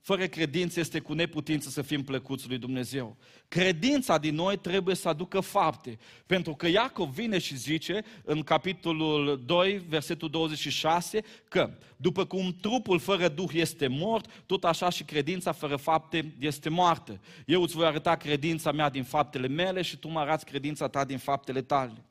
[0.06, 3.16] fără credință este cu neputință să fim plăcuți lui Dumnezeu.
[3.48, 5.98] Credința din noi trebuie să aducă fapte.
[6.26, 12.98] Pentru că Iacov vine și zice în capitolul 2, versetul 26, că după cum trupul
[12.98, 17.20] fără duh este mort, tot așa și credința fără fapte este moartă.
[17.46, 21.04] Eu îți voi arăta credința mea din faptele mele și tu mă arăți credința ta
[21.04, 22.04] din faptele tale.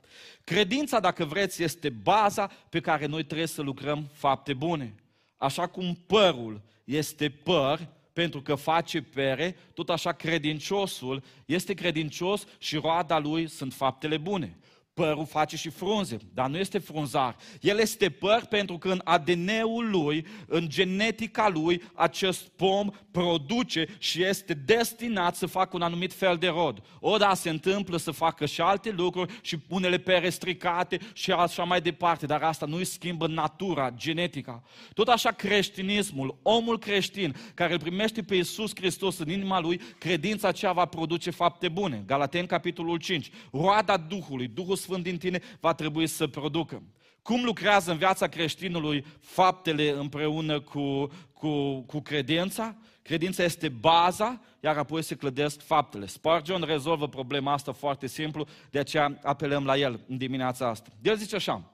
[0.43, 4.93] Credința, dacă vreți, este baza pe care noi trebuie să lucrăm fapte bune.
[5.37, 12.75] Așa cum părul este păr pentru că face pere, tot așa credinciosul este credincios și
[12.75, 14.57] roada lui sunt faptele bune.
[14.95, 17.35] Părul face și frunze, dar nu este frunzar.
[17.61, 24.23] El este păr pentru că în ADN-ul lui, în genetica lui, acest pom produce și
[24.23, 26.81] este destinat să facă un anumit fel de rod.
[26.99, 31.63] O, da, se întâmplă să facă și alte lucruri și unele pere stricate și așa
[31.63, 34.63] mai departe, dar asta nu îi schimbă natura, genetica.
[34.93, 40.47] Tot așa creștinismul, omul creștin care îl primește pe Iisus Hristos în inima lui, credința
[40.47, 42.03] aceea va produce fapte bune.
[42.05, 43.29] Galaten, capitolul 5.
[43.51, 46.83] Roada Duhului, Duhul Sfânt din tine va trebui să producă.
[47.21, 52.75] Cum lucrează în viața creștinului faptele împreună cu, cu, cu credința?
[53.01, 56.05] Credința este baza, iar apoi se clădesc faptele.
[56.05, 60.89] Spurgeon rezolvă problema asta foarte simplu, de aceea apelăm la el în dimineața asta.
[61.01, 61.73] El zice așa,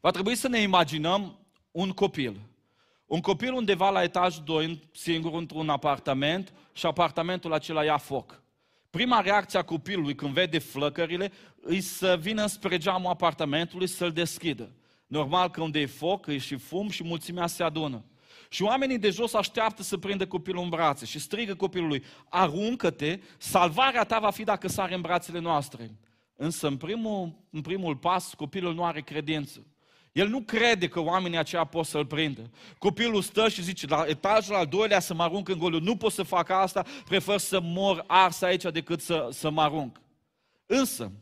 [0.00, 1.38] va trebui să ne imaginăm
[1.70, 2.40] un copil.
[3.06, 8.42] Un copil undeva la etajul 2, singur într-un apartament și apartamentul acela ia foc.
[8.90, 14.72] Prima reacție a copilului când vede flăcările îi să vină spre geamul apartamentului să-l deschidă.
[15.06, 18.04] Normal că unde e foc, e și fum și mulțimea se adună.
[18.48, 24.04] Și oamenii de jos așteaptă să prindă copilul în brațe și strigă copilului, aruncă-te, salvarea
[24.04, 25.90] ta va fi dacă sare în brațele noastre.
[26.36, 29.66] Însă în primul, în primul pas copilul nu are credință.
[30.18, 32.50] El nu crede că oamenii aceia pot să-l prindă.
[32.78, 35.78] Copilul stă și zice, la etajul al doilea să mă arunc în goliu.
[35.78, 40.00] Nu pot să fac asta, prefer să mor ars aici decât să, să mă arunc.
[40.66, 41.12] Însă,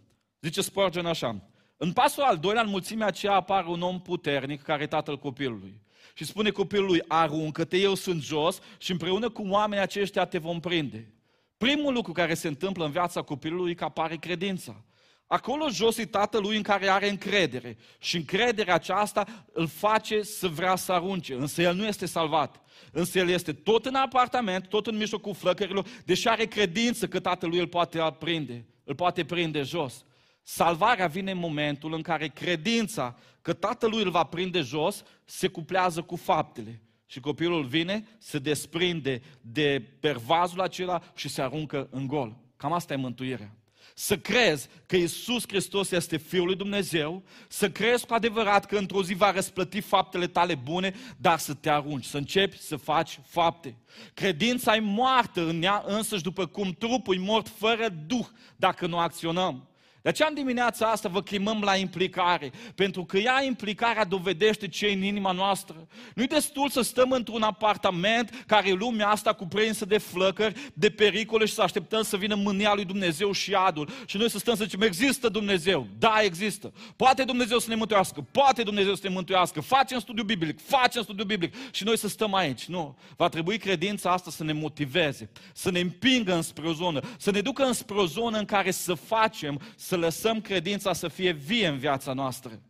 [0.40, 1.42] zice Spurgeon așa,
[1.76, 5.80] în pasul al doilea, în mulțimea aceea apare un om puternic care e tatăl copilului.
[6.14, 11.12] Și spune copilului, aruncă-te, eu sunt jos și împreună cu oamenii aceștia te vom prinde.
[11.56, 14.84] Primul lucru care se întâmplă în viața copilului e că apare credința.
[15.26, 17.76] Acolo jos e tatălui în care are încredere.
[17.98, 21.34] Și încrederea aceasta îl face să vrea să arunce.
[21.34, 22.60] Însă el nu este salvat.
[22.92, 27.58] Însă el este tot în apartament, tot în mijlocul flăcărilor, deși are credință că tatălui
[27.58, 28.66] îl poate prinde.
[28.84, 30.04] Îl poate prinde jos.
[30.42, 36.02] Salvarea vine în momentul în care credința că tatălui îl va prinde jos se cuplează
[36.02, 36.80] cu faptele.
[37.06, 42.36] Și copilul vine, se desprinde de pervazul acela și se aruncă în gol.
[42.56, 43.56] Cam asta e mântuirea
[43.98, 49.02] să crezi că Isus Hristos este Fiul lui Dumnezeu, să crezi cu adevărat că într-o
[49.02, 53.76] zi va răsplăti faptele tale bune, dar să te arunci, să începi să faci fapte.
[54.14, 58.98] Credința e moartă în ea însăși după cum trupul e mort fără duh dacă nu
[58.98, 59.68] acționăm.
[60.06, 64.86] De aceea în dimineața asta vă chemăm la implicare, pentru că ea implicarea dovedește ce
[64.86, 65.86] în inima noastră.
[66.14, 71.44] Nu-i destul să stăm într-un apartament care e lumea asta cuprinsă de flăcări, de pericole
[71.44, 73.88] și să așteptăm să vină mânia lui Dumnezeu și adul.
[74.04, 75.86] Și noi să stăm să zicem, există Dumnezeu.
[75.98, 76.72] Da, există.
[76.96, 79.60] Poate Dumnezeu să ne mântuiască, poate Dumnezeu să ne mântuiască.
[79.60, 81.54] Facem studiu biblic, facem studiu biblic.
[81.70, 82.64] Și noi să stăm aici.
[82.64, 82.96] Nu.
[83.16, 87.40] Va trebui credința asta să ne motiveze, să ne împingă înspre o zonă, să ne
[87.40, 91.78] ducă înspre o zonă în care să facem, să lăsăm credința să fie vie în
[91.78, 92.60] viața noastră.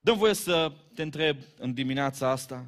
[0.00, 2.66] Dăm voie să te întreb în dimineața asta,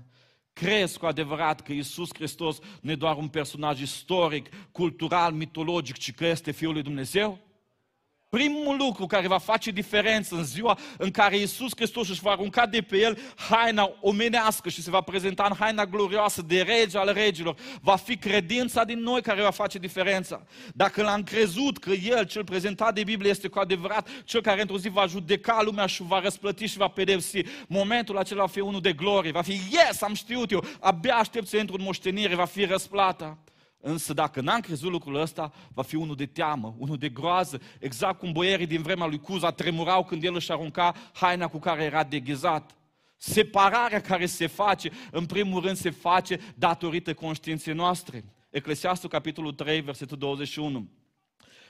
[0.53, 6.15] crezi cu adevărat că Isus Hristos nu e doar un personaj istoric, cultural, mitologic, ci
[6.15, 7.39] că este Fiul lui Dumnezeu?
[8.35, 12.67] Primul lucru care va face diferență în ziua în care Iisus Hristos își va arunca
[12.67, 17.13] de pe el haina omenească și se va prezenta în haina glorioasă de rege al
[17.13, 20.47] regilor, va fi credința din noi care va face diferența.
[20.73, 24.79] Dacă l-am crezut că El, cel prezentat de Biblie, este cu adevărat cel care într-o
[24.79, 28.81] zi va judeca lumea și va răsplăti și va pedepsi, momentul acela va fi unul
[28.81, 32.45] de glorie, va fi, yes, am știut eu, abia aștept să intru în moștenire, va
[32.45, 33.39] fi răsplata.
[33.87, 38.19] Însă dacă n-am crezut lucrul ăsta, va fi unul de teamă, unul de groază, exact
[38.19, 42.05] cum boierii din vremea lui Cuza tremurau când el își arunca haina cu care era
[42.05, 42.77] deghizat.
[43.17, 48.25] Separarea care se face, în primul rând se face datorită conștiinței noastre.
[48.51, 50.89] Eclesiastul, capitolul 3, versetul 21.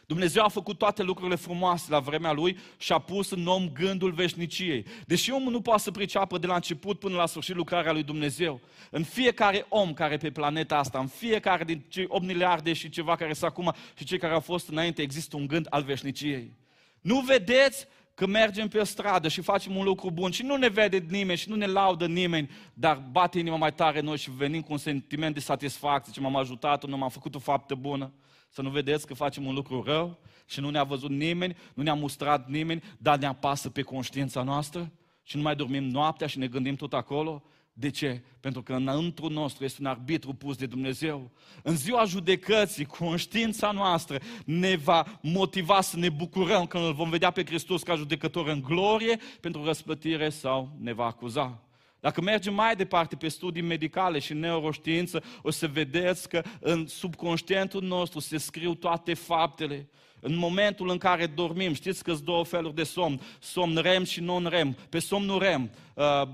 [0.07, 4.12] Dumnezeu a făcut toate lucrurile frumoase la vremea Lui și a pus în om gândul
[4.12, 4.87] veșniciei.
[5.07, 8.61] Deși omul nu poate să priceapă de la început până la sfârșit lucrarea Lui Dumnezeu,
[8.90, 13.17] în fiecare om care pe planeta asta, în fiecare din cei 8 miliarde și ceva
[13.17, 16.53] care sunt acum și cei care au fost înainte, există un gând al veșniciei.
[17.01, 21.05] Nu vedeți că mergem pe stradă și facem un lucru bun și nu ne vede
[21.09, 24.73] nimeni și nu ne laudă nimeni, dar bate inima mai tare noi și venim cu
[24.73, 28.12] un sentiment de satisfacție, ce m-am ajutat, nu m-am făcut o faptă bună.
[28.55, 31.95] Să nu vedeți că facem un lucru rău și nu ne-a văzut nimeni, nu ne-a
[31.95, 36.47] mustrat nimeni, dar ne apasă pe conștiința noastră și nu mai dormim noaptea și ne
[36.47, 37.43] gândim tot acolo.
[37.73, 38.23] De ce?
[38.40, 41.31] Pentru că înăuntru nostru este un arbitru pus de Dumnezeu.
[41.62, 47.31] În ziua judecății, conștiința noastră ne va motiva să ne bucurăm când îl vom vedea
[47.31, 51.62] pe Hristos ca judecător în glorie pentru răsplătire sau ne va acuza.
[52.05, 57.83] Dacă mergem mai departe pe studii medicale și neuroștiință, o să vedeți că în subconștientul
[57.83, 59.88] nostru se scriu toate faptele.
[60.21, 64.21] În momentul în care dormim, știți că sunt două feluri de somn, somn REM și
[64.21, 64.77] non-REM.
[64.88, 66.29] Pe somnul REM, uh,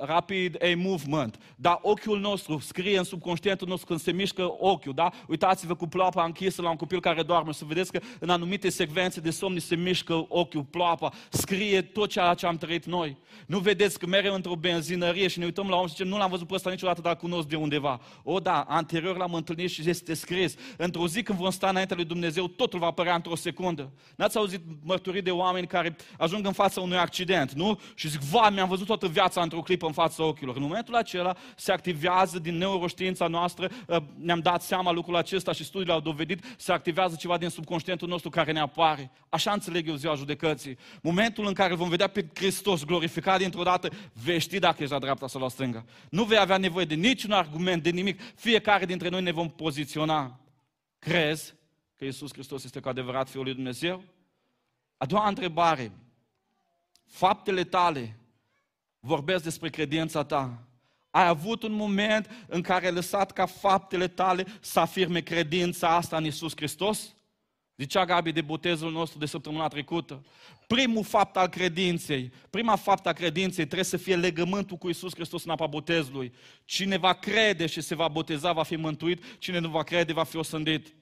[0.00, 1.38] rapid a movement.
[1.56, 5.10] Dar ochiul nostru scrie în subconștientul nostru când se mișcă ochiul, da?
[5.28, 9.20] Uitați-vă cu ploapa închisă la un copil care doarme, să vedeți că în anumite secvențe
[9.20, 13.18] de somn se mișcă ochiul, ploapa, scrie tot ceea ce am trăit noi.
[13.46, 16.30] Nu vedeți că mereu într-o benzinărie și ne uităm la om și zicem, nu l-am
[16.30, 18.00] văzut pe ăsta niciodată, dar cunosc de undeva.
[18.22, 20.54] O, da, anterior l-am întâlnit și este scris.
[20.76, 23.92] Într-o zi când vom sta înainte lui Dumnezeu, totul va apărea într-o secundă.
[24.16, 27.80] N-ați auzit mărturii de oameni care ajung în fața unui accident, nu?
[27.94, 30.56] Și zic, va, mi-am văzut toată viața într-o clipă în fața ochilor.
[30.56, 35.64] În momentul acela se activează din neuroștiința noastră, ă, ne-am dat seama lucrul acesta și
[35.64, 39.10] studiile au dovedit, se activează ceva din subconștientul nostru care ne apare.
[39.28, 40.78] Așa înțeleg eu ziua judecății.
[41.02, 43.88] Momentul în care vom vedea pe Hristos glorificat dintr-o dată,
[44.24, 45.84] vei ști dacă ești la dreapta sau la stânga.
[46.10, 48.20] Nu vei avea nevoie de niciun argument, de nimic.
[48.34, 50.40] Fiecare dintre noi ne vom poziționa.
[50.98, 51.54] Crezi
[51.96, 54.02] că Iisus Hristos este cu adevărat Fiul lui Dumnezeu?
[54.96, 55.92] A doua întrebare.
[57.06, 58.18] Faptele tale
[59.04, 60.62] vorbesc despre credința ta.
[61.10, 66.16] Ai avut un moment în care ai lăsat ca faptele tale să afirme credința asta
[66.16, 67.14] în Isus Hristos?
[67.76, 70.24] Zicea Gabi de botezul nostru de săptămâna trecută.
[70.66, 75.44] Primul fapt al credinței, prima fapt a credinței trebuie să fie legământul cu Isus Hristos
[75.44, 76.32] în apa botezului.
[76.64, 80.24] Cine va crede și se va boteza va fi mântuit, cine nu va crede va
[80.24, 80.94] fi osândit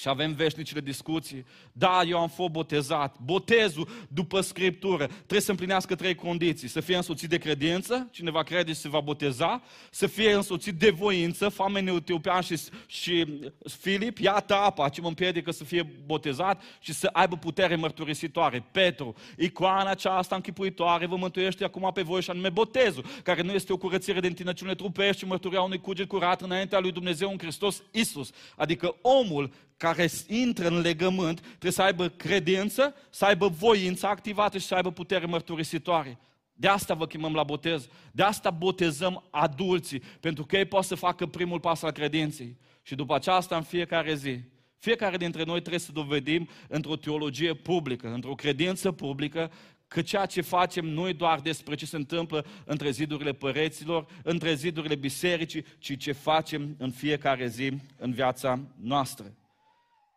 [0.00, 1.44] și avem veșnicile discuții.
[1.72, 3.16] Da, eu am fost botezat.
[3.24, 6.68] Botezul, după Scriptură, trebuie să împlinească trei condiții.
[6.68, 9.62] Să fie însoțit de credință, cineva crede și se va boteza.
[9.90, 13.40] Să fie însoțit de voință, famenul etiopian și, și
[13.80, 18.64] Filip, iată apa, ce mă împiedică să fie botezat și să aibă putere mărturisitoare.
[18.72, 23.72] Petru, icoana aceasta închipuitoare vă mântuiește acum pe voi și anume botezul, care nu este
[23.72, 27.82] o curățire de întinăciune trupești, ci mărturia unui cuget curat înaintea lui Dumnezeu în Hristos
[27.90, 28.30] Isus.
[28.56, 29.52] Adică omul
[29.82, 34.92] care intră în legământ trebuie să aibă credință, să aibă voință activată și să aibă
[34.92, 36.18] putere mărturisitoare.
[36.52, 37.88] De asta vă chemăm la botez.
[38.12, 42.56] De asta botezăm adulții, pentru că ei pot să facă primul pas al credinței.
[42.82, 44.38] Și după aceasta, în fiecare zi,
[44.78, 49.52] fiecare dintre noi trebuie să dovedim într-o teologie publică, într-o credință publică,
[49.88, 54.54] că ceea ce facem nu e doar despre ce se întâmplă între zidurile păreților, între
[54.54, 59.34] zidurile bisericii, ci ce facem în fiecare zi în viața noastră.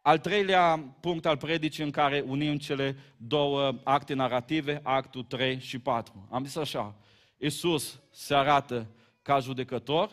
[0.07, 5.79] Al treilea punct al predicii în care unim cele două acte narrative, actul 3 și
[5.79, 6.27] 4.
[6.31, 6.95] Am zis așa,
[7.37, 8.87] Iisus se arată
[9.21, 10.09] ca judecător,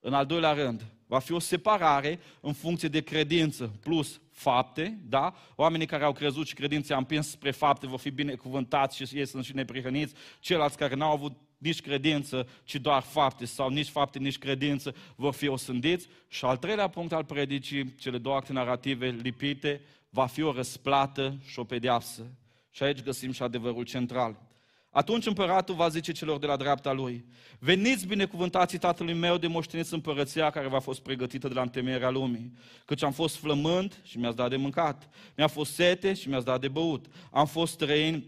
[0.00, 5.34] în al doilea rând, va fi o separare în funcție de credință plus fapte, da?
[5.56, 9.26] Oamenii care au crezut și credința am împins spre fapte vor fi binecuvântați și ei
[9.26, 10.14] sunt și neprihăniți.
[10.40, 15.34] Ceilalți care n-au avut nici credință, ci doar fapte, sau nici fapte, nici credință, vor
[15.34, 16.08] fi osândiți.
[16.28, 21.36] Și al treilea punct al predicii, cele două acte narrative lipite, va fi o răsplată
[21.46, 22.30] și o pedeapsă.
[22.70, 24.50] Și aici găsim și adevărul central.
[24.90, 27.24] Atunci împăratul va zice celor de la dreapta lui,
[27.58, 32.52] veniți binecuvântații tatălui meu de moșteniți împărăția care v-a fost pregătită de la întemeierea lumii,
[32.84, 36.60] căci am fost flământ și mi-ați dat de mâncat, mi-a fost sete și mi-ați dat
[36.60, 38.24] de băut, am fost străin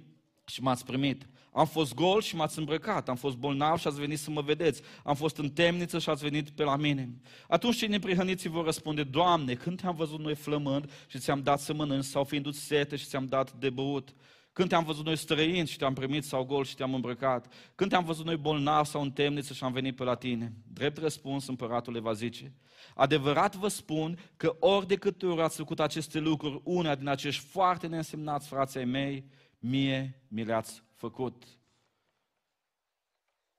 [0.47, 4.19] și m-ați primit, am fost gol și m-ați îmbrăcat, am fost bolnav și ați venit
[4.19, 7.21] să mă vedeți, am fost în temniță și ați venit pe la mine.
[7.49, 11.75] Atunci cei neprihăniți vor răspunde, Doamne, când te-am văzut noi flămând și ți-am dat să
[11.75, 14.14] mănânci sau fiindu-ți sete și ți-am dat de băut?
[14.53, 17.53] Când te-am văzut noi străini și te-am primit sau gol și te-am îmbrăcat?
[17.75, 20.53] Când te-am văzut noi bolnav sau în temniță și am venit pe la tine?
[20.73, 22.55] Drept răspuns, împăratul le va zice,
[22.95, 27.45] adevărat vă spun că ori de câte ori ați făcut aceste lucruri, una din acești
[27.45, 29.25] foarte neînsemnați frații mei,
[29.59, 31.44] mie mi le-ați făcut.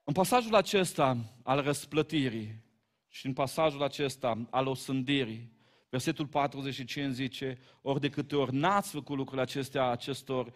[0.03, 2.63] În pasajul acesta al răsplătirii
[3.07, 5.51] și în pasajul acesta al osândirii,
[5.89, 10.53] versetul 45 zice, ori de câte ori n-ați făcut lucrurile acestea acestor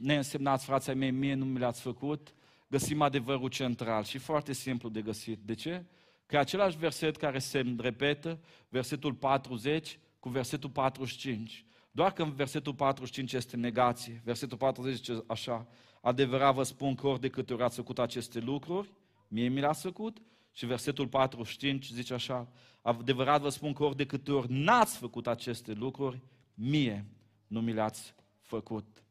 [0.00, 2.34] neînsemnați frații mei, mie nu mi le-ați făcut,
[2.66, 5.38] găsim adevărul central și foarte simplu de găsit.
[5.38, 5.84] De ce?
[6.26, 11.64] Că același verset care se repetă, versetul 40 cu versetul 45.
[11.90, 14.20] Doar că în versetul 45 este negație.
[14.24, 15.66] Versetul 40 zice așa,
[16.02, 18.92] adevărat vă spun că ori de câte ori ați făcut aceste lucruri,
[19.28, 20.22] mie mi l-ați făcut.
[20.52, 25.26] Și versetul 45 zice așa, adevărat vă spun că ori de câte ori n-ați făcut
[25.26, 26.22] aceste lucruri,
[26.54, 27.06] mie
[27.46, 29.04] nu mi le-ați făcut.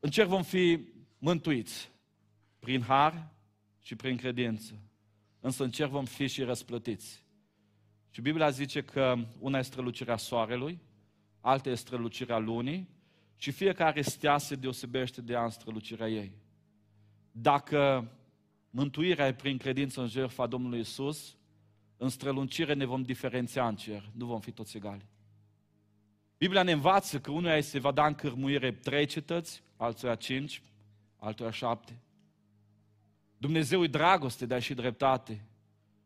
[0.00, 0.80] În cer vom fi
[1.18, 1.90] mântuiți
[2.58, 3.28] prin har
[3.80, 4.74] și prin credință.
[5.40, 7.24] Însă în cer vom fi și răsplătiți.
[8.10, 10.80] Și Biblia zice că una e strălucirea soarelui,
[11.40, 12.98] alta e strălucirea lunii
[13.42, 16.32] și fiecare stea se deosebește de ea în strălucirea ei.
[17.32, 18.10] Dacă
[18.70, 21.36] mântuirea e prin credință în jertfa Domnului Isus,
[21.96, 25.06] în strălucire ne vom diferenția în cer, nu vom fi toți egali.
[26.38, 30.62] Biblia ne învață că unuia se va da în cârmuire trei cetăți, altuia cinci,
[31.16, 31.98] altuia șapte.
[33.36, 35.44] Dumnezeu e dragoste, dar și dreptate.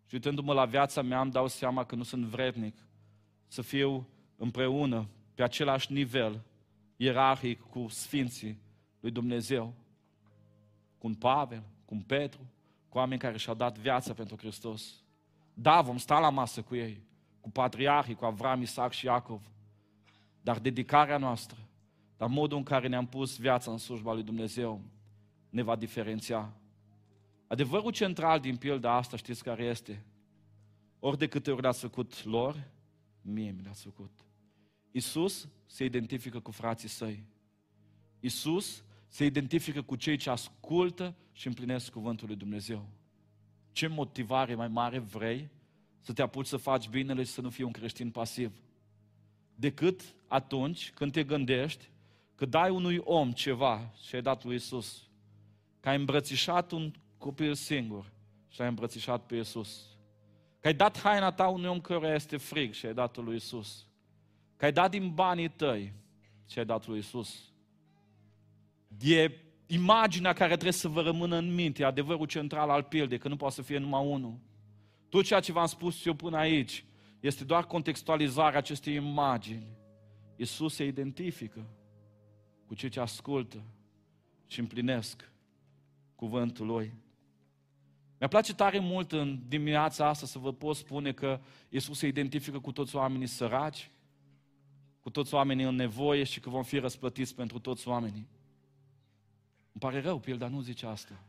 [0.07, 2.76] Și uitându-mă la viața mea, îmi dau seama că nu sunt vrednic
[3.47, 6.43] să fiu împreună, pe același nivel,
[6.97, 8.59] ierarhic cu sfinții
[9.01, 9.74] lui Dumnezeu.
[10.99, 12.40] Cu un Pavel, cu un Petru,
[12.88, 15.03] cu oameni care și-au dat viața pentru Hristos.
[15.55, 17.03] Da, vom sta la masă cu ei,
[17.40, 19.51] cu patriarhii, cu Avram, Isaac și Iacov.
[20.42, 21.59] Dar dedicarea noastră,
[22.16, 24.80] dar modul în care ne-am pus viața în slujba lui Dumnezeu,
[25.51, 26.53] ne va diferenția.
[27.47, 30.05] Adevărul central din pilda asta, știți care este?
[30.99, 32.70] Ori de câte ori le-ați făcut lor,
[33.22, 34.11] mie mi le-ați făcut.
[34.97, 37.24] Isus se identifică cu frații săi.
[38.20, 42.88] Isus se identifică cu cei ce ascultă și împlinesc cuvântul lui Dumnezeu.
[43.72, 45.51] Ce motivare mai mare vrei
[46.01, 48.62] să te apuci să faci binele și să nu fii un creștin pasiv?
[49.55, 51.88] Decât atunci când te gândești
[52.34, 55.09] că dai unui om ceva și ai dat lui Isus.
[55.80, 58.12] Că ai îmbrățișat un copil singur
[58.49, 59.97] și ai îmbrățișat pe Isus.
[60.61, 63.86] Că ai dat haina ta unui om care este frig și ai dat lui Isus.
[64.57, 65.92] Că ai dat din banii tăi
[66.46, 67.52] și ai dat lui Isus.
[69.00, 69.30] E
[69.66, 73.55] imaginea care trebuie să vă rămână în minte, adevărul central al pildei, că nu poate
[73.55, 74.38] să fie numai unul.
[75.09, 76.84] Tot ceea ce v-am spus eu până aici
[77.20, 79.66] este doar contextualizarea acestei imagini.
[80.36, 81.66] Isus se identifică
[82.66, 83.62] cu cei ce ascultă
[84.46, 85.32] și împlinesc
[86.14, 86.94] cuvântul Lui.
[88.18, 92.59] Mi-a place tare mult în dimineața asta să vă pot spune că Isus se identifică
[92.59, 93.90] cu toți oamenii săraci,
[95.05, 98.28] cu toți oamenii în nevoie și că vom fi răsplătiți pentru toți oamenii.
[99.72, 101.22] Îmi pare rău, pilda nu zice asta.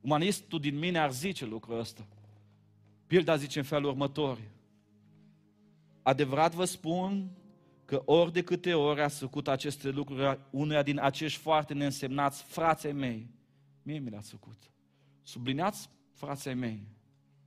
[0.00, 2.06] Umanistul din mine ar zice lucrul ăsta.
[3.06, 4.38] Pilda zice în felul următor.
[6.02, 7.30] Adevărat vă spun
[7.84, 12.92] că ori de câte ori a făcut aceste lucruri unuia din acești foarte neînsemnați frații
[12.92, 13.30] mei,
[13.82, 14.70] mie mi le-ați făcut.
[15.22, 16.86] Sublineați frații mei.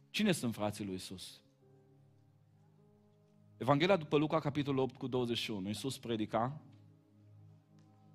[0.09, 1.41] Cine sunt frații lui Isus?
[3.57, 5.67] Evanghelia după Luca, capitolul 8 cu 21.
[5.67, 6.61] Iisus predica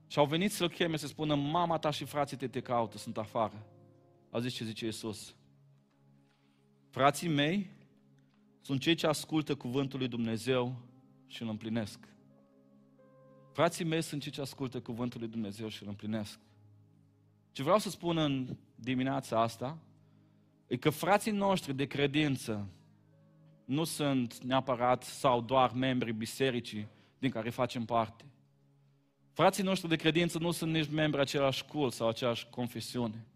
[0.07, 3.18] și au venit să-l cheme, să spună, mama ta și frații te te caută, sunt
[3.18, 3.66] afară.
[4.30, 5.34] A zis ce zice Iisus.
[6.90, 7.70] Frații mei
[8.61, 10.76] sunt cei ce ascultă cuvântul lui Dumnezeu
[11.26, 11.99] și îl împlinesc.
[13.53, 16.38] Frații mei sunt cei ce ascultă cuvântul lui Dumnezeu și îl împlinesc.
[17.53, 19.78] Ce vreau să spun în dimineața asta
[20.66, 22.68] e că frații noștri de credință
[23.64, 26.88] nu sunt neapărat sau doar membrii bisericii
[27.18, 28.24] din care facem parte.
[29.32, 33.26] Frații noștri de credință nu sunt nici membri același cult sau aceeași confesiune.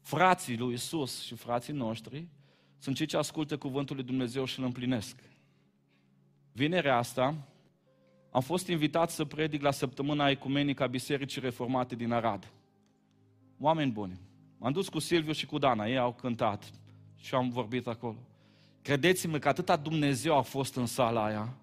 [0.00, 2.26] Frații lui Isus și frații noștri
[2.78, 5.16] sunt cei ce ascultă cuvântul lui Dumnezeu și îl împlinesc.
[6.52, 7.48] Vinerea asta
[8.30, 12.52] am fost invitat să predic la săptămâna ecumenică a Bisericii Reformate din Arad.
[13.58, 14.20] Oameni buni.
[14.58, 16.70] M-am dus cu Silviu și cu Dana, ei au cântat
[17.16, 18.16] și am vorbit acolo.
[18.82, 21.54] Credeți-mă că atâta Dumnezeu a fost în sala aia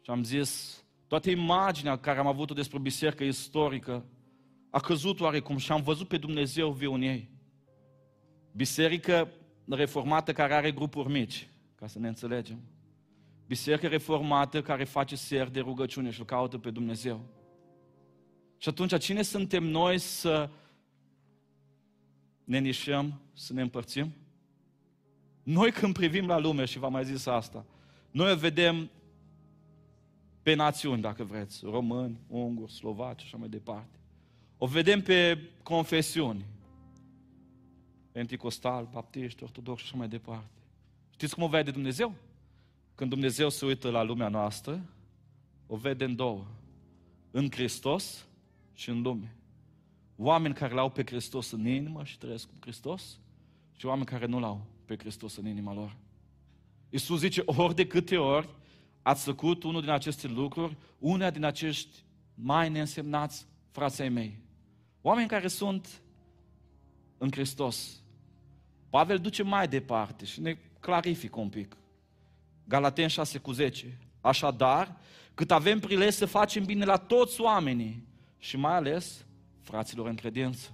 [0.00, 4.04] și am zis, toată imaginea care am avut-o despre biserică istorică
[4.70, 7.30] a căzut oarecum și am văzut pe Dumnezeu viu în ei.
[8.52, 9.28] Biserică
[9.68, 12.58] reformată care are grupuri mici, ca să ne înțelegem.
[13.46, 17.20] Biserică reformată care face ser de rugăciune și îl caută pe Dumnezeu.
[18.58, 20.50] Și atunci, cine suntem noi să
[22.44, 24.14] ne nișăm, să ne împărțim?
[25.46, 27.64] Noi când privim la lume, și v-am mai zis asta,
[28.10, 28.90] noi o vedem
[30.42, 33.98] pe națiuni, dacă vreți, români, unguri, slovaci și așa mai departe.
[34.58, 36.44] O vedem pe confesiuni,
[38.12, 40.60] penticostal, baptiști, ortodoxi și așa mai departe.
[41.10, 42.14] Știți cum o vede Dumnezeu?
[42.94, 44.80] Când Dumnezeu se uită la lumea noastră,
[45.66, 46.44] o vede în două.
[47.30, 48.26] În Hristos
[48.74, 49.36] și în lume.
[50.16, 53.18] Oameni care l-au pe Hristos în inimă și trăiesc cu Hristos
[53.76, 55.96] și oameni care nu l-au pe Hristos în inima lor.
[56.88, 58.48] Iisus zice, ori de câte ori
[59.02, 64.38] ați făcut unul din aceste lucruri, una din acești mai neînsemnați frații ai mei.
[65.02, 66.02] Oameni care sunt
[67.18, 68.02] în Hristos.
[68.90, 71.76] Pavel duce mai departe și ne clarifică un pic.
[72.64, 73.98] Galaten 6 cu 10.
[74.20, 74.96] Așadar,
[75.34, 78.06] cât avem prilej să facem bine la toți oamenii
[78.38, 79.26] și mai ales
[79.60, 80.70] fraților în credință.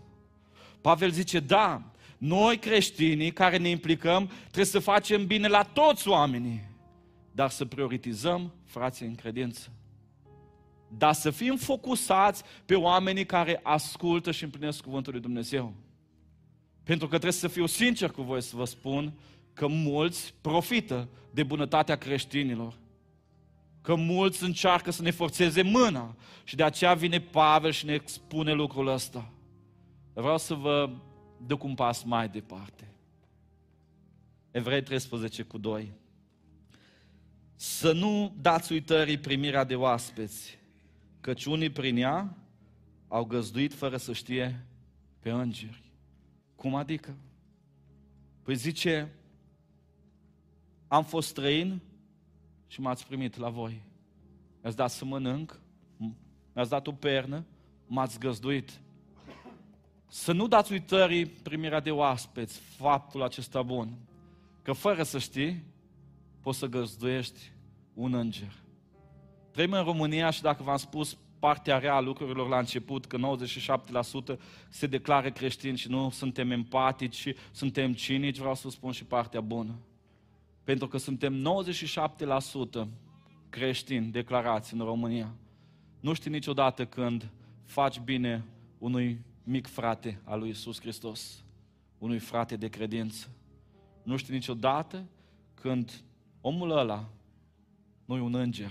[0.80, 1.91] Pavel zice, da,
[2.23, 6.68] noi creștinii care ne implicăm trebuie să facem bine la toți oamenii,
[7.33, 9.73] dar să prioritizăm frații în credință.
[10.89, 15.75] Dar să fim focusați pe oamenii care ascultă și împlinesc cuvântul lui Dumnezeu.
[16.83, 19.12] Pentru că trebuie să fiu sincer cu voi să vă spun
[19.53, 22.79] că mulți profită de bunătatea creștinilor.
[23.81, 26.16] Că mulți încearcă să ne forțeze mâna.
[26.45, 29.31] Și de aceea vine Pavel și ne expune lucrul ăsta.
[30.12, 30.91] Vreau să vă
[31.47, 32.88] duc un pas mai departe.
[34.51, 35.93] Evrei 13 cu 2.
[37.55, 40.59] Să nu dați uitării primirea de oaspeți,
[41.20, 42.36] căci unii prin ea
[43.09, 44.66] au găzduit fără să știe
[45.18, 45.82] pe îngeri.
[46.55, 47.16] Cum adică?
[48.43, 49.12] Păi zice,
[50.88, 51.80] am fost străin
[52.66, 53.82] și m-ați primit la voi.
[54.61, 55.61] Mi-ați dat să mănânc,
[56.53, 57.45] mi-ați dat o pernă,
[57.86, 58.80] m-ați găzduit.
[60.14, 63.98] Să nu dați uitării primirea de oaspeți, faptul acesta bun.
[64.62, 65.64] Că fără să știi,
[66.40, 67.52] poți să găzduiești
[67.94, 68.52] un înger.
[69.50, 73.36] Trăim în România și dacă v-am spus partea rea a lucrurilor la început, că
[74.34, 74.38] 97%
[74.68, 79.40] se declară creștini și nu suntem empatici și suntem cinici, vreau să spun și partea
[79.40, 79.78] bună.
[80.64, 81.62] Pentru că suntem
[82.84, 82.88] 97%
[83.48, 85.34] creștini declarați în România.
[86.00, 87.30] Nu știi niciodată când
[87.64, 88.44] faci bine
[88.78, 91.45] unui mic frate al lui Isus Hristos,
[91.99, 93.28] unui frate de credință.
[94.03, 95.05] Nu știi niciodată
[95.55, 96.03] când
[96.40, 97.09] omul ăla
[98.05, 98.70] nu e un înger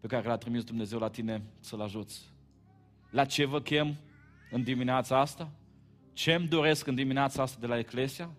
[0.00, 2.32] pe care l-a trimis Dumnezeu la tine să-l ajuți.
[3.10, 3.96] La ce vă chem
[4.50, 5.50] în dimineața asta?
[6.12, 8.30] Ce îmi doresc în dimineața asta de la Eclesia?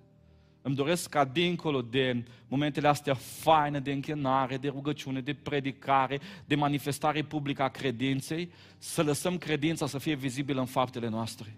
[0.61, 6.55] Îmi doresc ca dincolo de momentele astea faine de închinare, de rugăciune, de predicare, de
[6.55, 11.57] manifestare publică a credinței, să lăsăm credința să fie vizibilă în faptele noastre.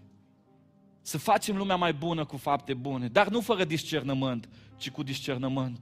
[1.02, 5.80] Să facem lumea mai bună cu fapte bune, dar nu fără discernământ, ci cu discernământ.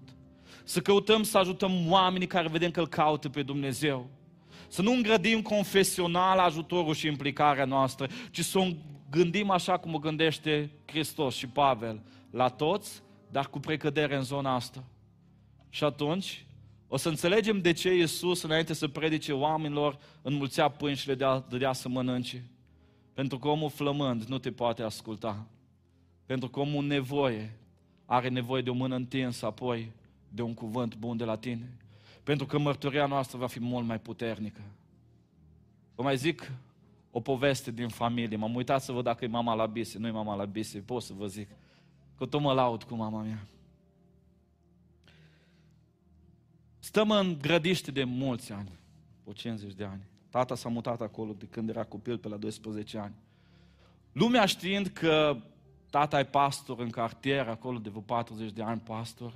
[0.64, 4.10] Să căutăm să ajutăm oamenii care vedem că îl caută pe Dumnezeu.
[4.68, 8.68] Să nu îngrădim confesional ajutorul și implicarea noastră, ci să o
[9.10, 12.02] gândim așa cum o gândește Hristos și Pavel,
[12.32, 13.02] la toți
[13.32, 14.84] dar cu precădere în zona asta.
[15.70, 16.46] Și atunci
[16.88, 21.40] o să înțelegem de ce Iisus, înainte să predice oamenilor, înmulțea pâini și le dea,
[21.50, 22.50] dădea să mănânce.
[23.14, 25.46] Pentru că omul flămând nu te poate asculta.
[26.26, 27.58] Pentru că omul nevoie
[28.06, 29.92] are nevoie de o mână întinsă, apoi
[30.30, 31.78] de un cuvânt bun de la tine.
[32.24, 34.62] Pentru că mărturia noastră va fi mult mai puternică.
[35.96, 36.52] Vă mai zic
[37.12, 38.38] o poveste din familie.
[38.38, 39.98] M-am uitat să văd dacă e mama la bise.
[39.98, 41.50] Nu e mama la bise, pot să vă zic.
[42.20, 43.48] Că tot mă laud cu mama mea.
[46.80, 48.72] Stăm în grădiște de mulți ani,
[49.24, 50.02] o 50 de ani.
[50.30, 53.14] Tata s-a mutat acolo de când era copil, pe la 12 ani.
[54.12, 55.38] Lumea știind că
[55.90, 59.34] tata e pastor în cartier, acolo de vreo 40 de ani pastor,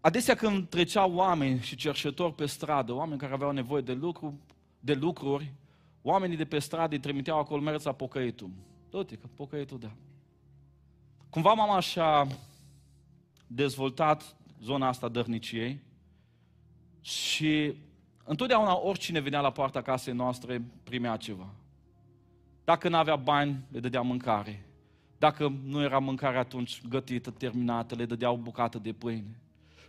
[0.00, 4.38] adesea când treceau oameni și cerșetori pe stradă, oameni care aveau nevoie de, lucru,
[4.80, 5.52] de lucruri,
[6.02, 8.50] oamenii de pe stradă îi trimiteau acolo, mergeți la pocăitul.
[8.90, 9.92] Du-te, că pocăitul da.
[11.30, 12.26] Cumva mama și-a
[13.46, 15.80] dezvoltat zona asta dărniciei
[17.00, 17.74] și
[18.24, 21.46] întotdeauna oricine venea la poarta casei noastre primea ceva.
[22.64, 24.66] Dacă nu avea bani, le dădea mâncare.
[25.18, 29.40] Dacă nu era mâncare atunci gătită, terminată, le dădea o bucată de pâine.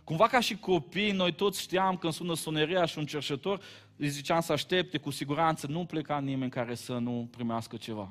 [0.04, 3.60] Cumva ca și copii, noi toți știam când sună soneria și un cerșetor,
[3.96, 8.10] îi ziceam să aștepte, cu siguranță nu pleca nimeni care să nu primească ceva.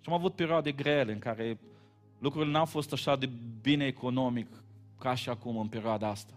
[0.00, 1.58] Și am avut perioade grele în care
[2.18, 4.62] lucrurile n-au fost așa de bine economic
[4.98, 6.34] ca și acum în perioada asta.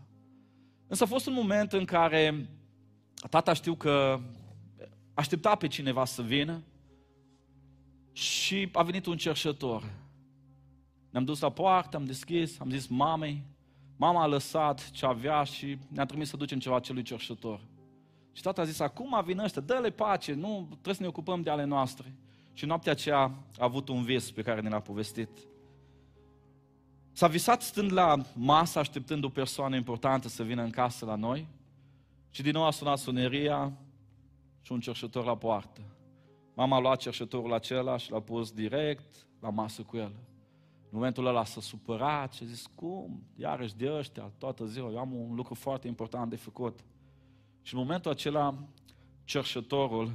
[0.87, 2.49] Însă a fost un moment în care
[3.29, 4.19] tata știu că
[5.13, 6.63] aștepta pe cineva să vină
[8.11, 9.93] și a venit un cerșător.
[11.09, 13.43] Ne-am dus la poartă, am deschis, am zis mamei,
[13.95, 17.61] mama a lăsat ce avea și ne-a trimis să ducem ceva celui cerșător.
[18.31, 21.49] Și tata a zis, acum vin ăștia, dă-le pace, nu trebuie să ne ocupăm de
[21.49, 22.15] ale noastre.
[22.53, 25.29] Și noaptea aceea a avut un vis pe care ne l-a povestit.
[27.19, 31.47] S-a visat stând la masă, așteptând o persoană importantă să vină în casă la noi
[32.29, 33.73] și din nou a sunat suneria
[34.61, 35.81] și un cerșător la poartă.
[36.53, 40.11] Mama a luat cerșătorul acela și l-a pus direct la masă cu el.
[40.81, 43.23] În momentul ăla s-a supărat și a zis, cum?
[43.35, 46.79] Iarăși de ăștia, toată ziua, eu am un lucru foarte important de făcut.
[47.61, 48.55] Și în momentul acela,
[49.23, 50.11] cerșătorul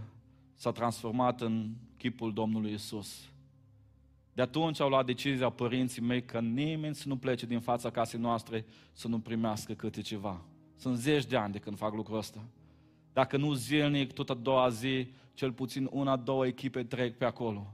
[0.54, 3.28] s-a transformat în chipul Domnului Isus.
[4.34, 8.20] De atunci au luat decizia părinții mei că nimeni să nu plece din fața casei
[8.20, 10.40] noastre să nu primească câte ceva.
[10.76, 12.44] Sunt zeci de ani de când fac lucrul ăsta.
[13.12, 17.66] Dacă nu zilnic, tot a doua zi, cel puțin una, două echipe trec pe acolo.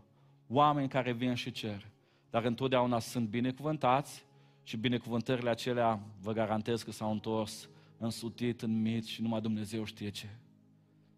[0.48, 1.86] Oameni care vin și cer.
[2.30, 4.24] Dar întotdeauna sunt binecuvântați
[4.62, 10.08] și binecuvântările acelea, vă garantez că s-au întors însutit în mit și numai Dumnezeu știe
[10.08, 10.28] ce.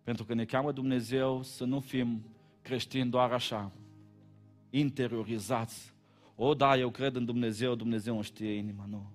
[0.03, 2.23] Pentru că ne cheamă Dumnezeu să nu fim
[2.63, 3.71] creștini doar așa,
[4.73, 5.93] interiorizați.
[6.37, 9.11] O, da, eu cred în Dumnezeu, Dumnezeu îmi știe inima, nu.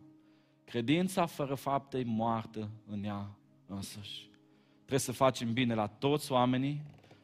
[0.63, 4.29] Credința fără fapte e moartă în ea însăși.
[4.77, 6.81] Trebuie să facem bine la toți oamenii,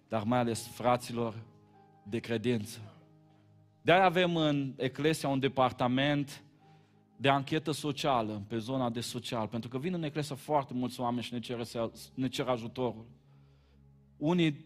[0.07, 1.43] dar mai ales fraților
[2.03, 2.79] de credință.
[3.81, 6.43] De-aia avem în Eclesia un departament
[7.15, 11.23] de anchetă socială, pe zona de social, pentru că vin în Eclesia foarte mulți oameni
[11.23, 11.67] și ne cer,
[12.13, 13.05] ne cer ajutorul.
[14.17, 14.65] Unii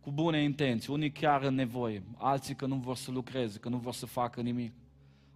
[0.00, 3.76] cu bune intenții, unii chiar în nevoie, alții că nu vor să lucreze, că nu
[3.76, 4.72] vor să facă nimic.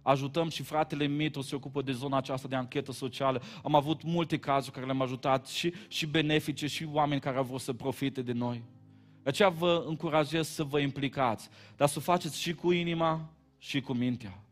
[0.01, 3.41] Ajutăm și fratele Mitru se ocupă de zona aceasta de anchetă socială.
[3.63, 7.61] Am avut multe cazuri care le-am ajutat și, și benefice și oameni care au vrut
[7.61, 8.63] să profite de noi.
[9.23, 13.81] De aceea vă încurajez să vă implicați, dar să o faceți și cu inima și
[13.81, 14.43] cu mintea.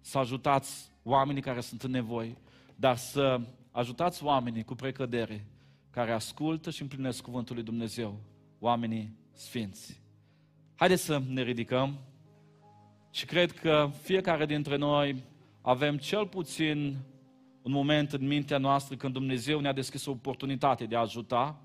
[0.00, 2.36] Să ajutați oamenii care sunt în nevoie,
[2.74, 3.40] dar să
[3.70, 5.46] ajutați oamenii cu precădere,
[5.90, 8.20] care ascultă și împlinesc Cuvântul lui Dumnezeu,
[8.58, 10.00] oamenii sfinți.
[10.74, 11.98] Haideți să ne ridicăm
[13.10, 15.22] și cred că fiecare dintre noi
[15.62, 16.96] avem cel puțin
[17.62, 21.60] un moment în mintea noastră când Dumnezeu ne-a deschis o oportunitate de a ajuta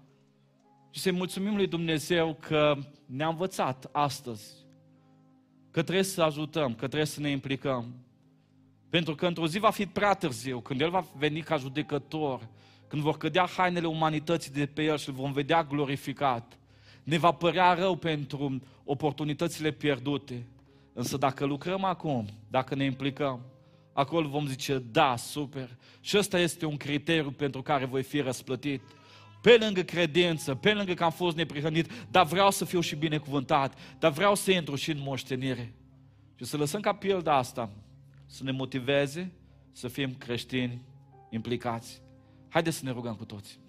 [0.89, 4.53] și să-i mulțumim lui Dumnezeu că ne-a învățat astăzi
[5.71, 7.95] că trebuie să ajutăm, că trebuie să ne implicăm.
[8.89, 12.47] Pentru că într-o zi va fi prea târziu, când El va veni ca judecător,
[12.87, 16.59] când vor cădea hainele umanității de pe El și îl vom vedea glorificat.
[17.03, 20.47] Ne va părea rău pentru oportunitățile pierdute.
[20.93, 23.41] Însă dacă lucrăm acum, dacă ne implicăm,
[23.93, 25.77] acolo vom zice, da, super.
[25.99, 28.81] Și ăsta este un criteriu pentru care voi fi răsplătit.
[29.41, 33.77] Pe lângă credință, pe lângă că am fost neprihănit, dar vreau să fiu și binecuvântat,
[33.99, 35.73] dar vreau să intru și în moștenire.
[36.35, 37.69] Și să lăsăm ca pilda asta
[38.25, 39.31] să ne motiveze
[39.71, 40.81] să fim creștini
[41.29, 42.01] implicați.
[42.49, 43.59] Haideți să ne rugăm cu toți.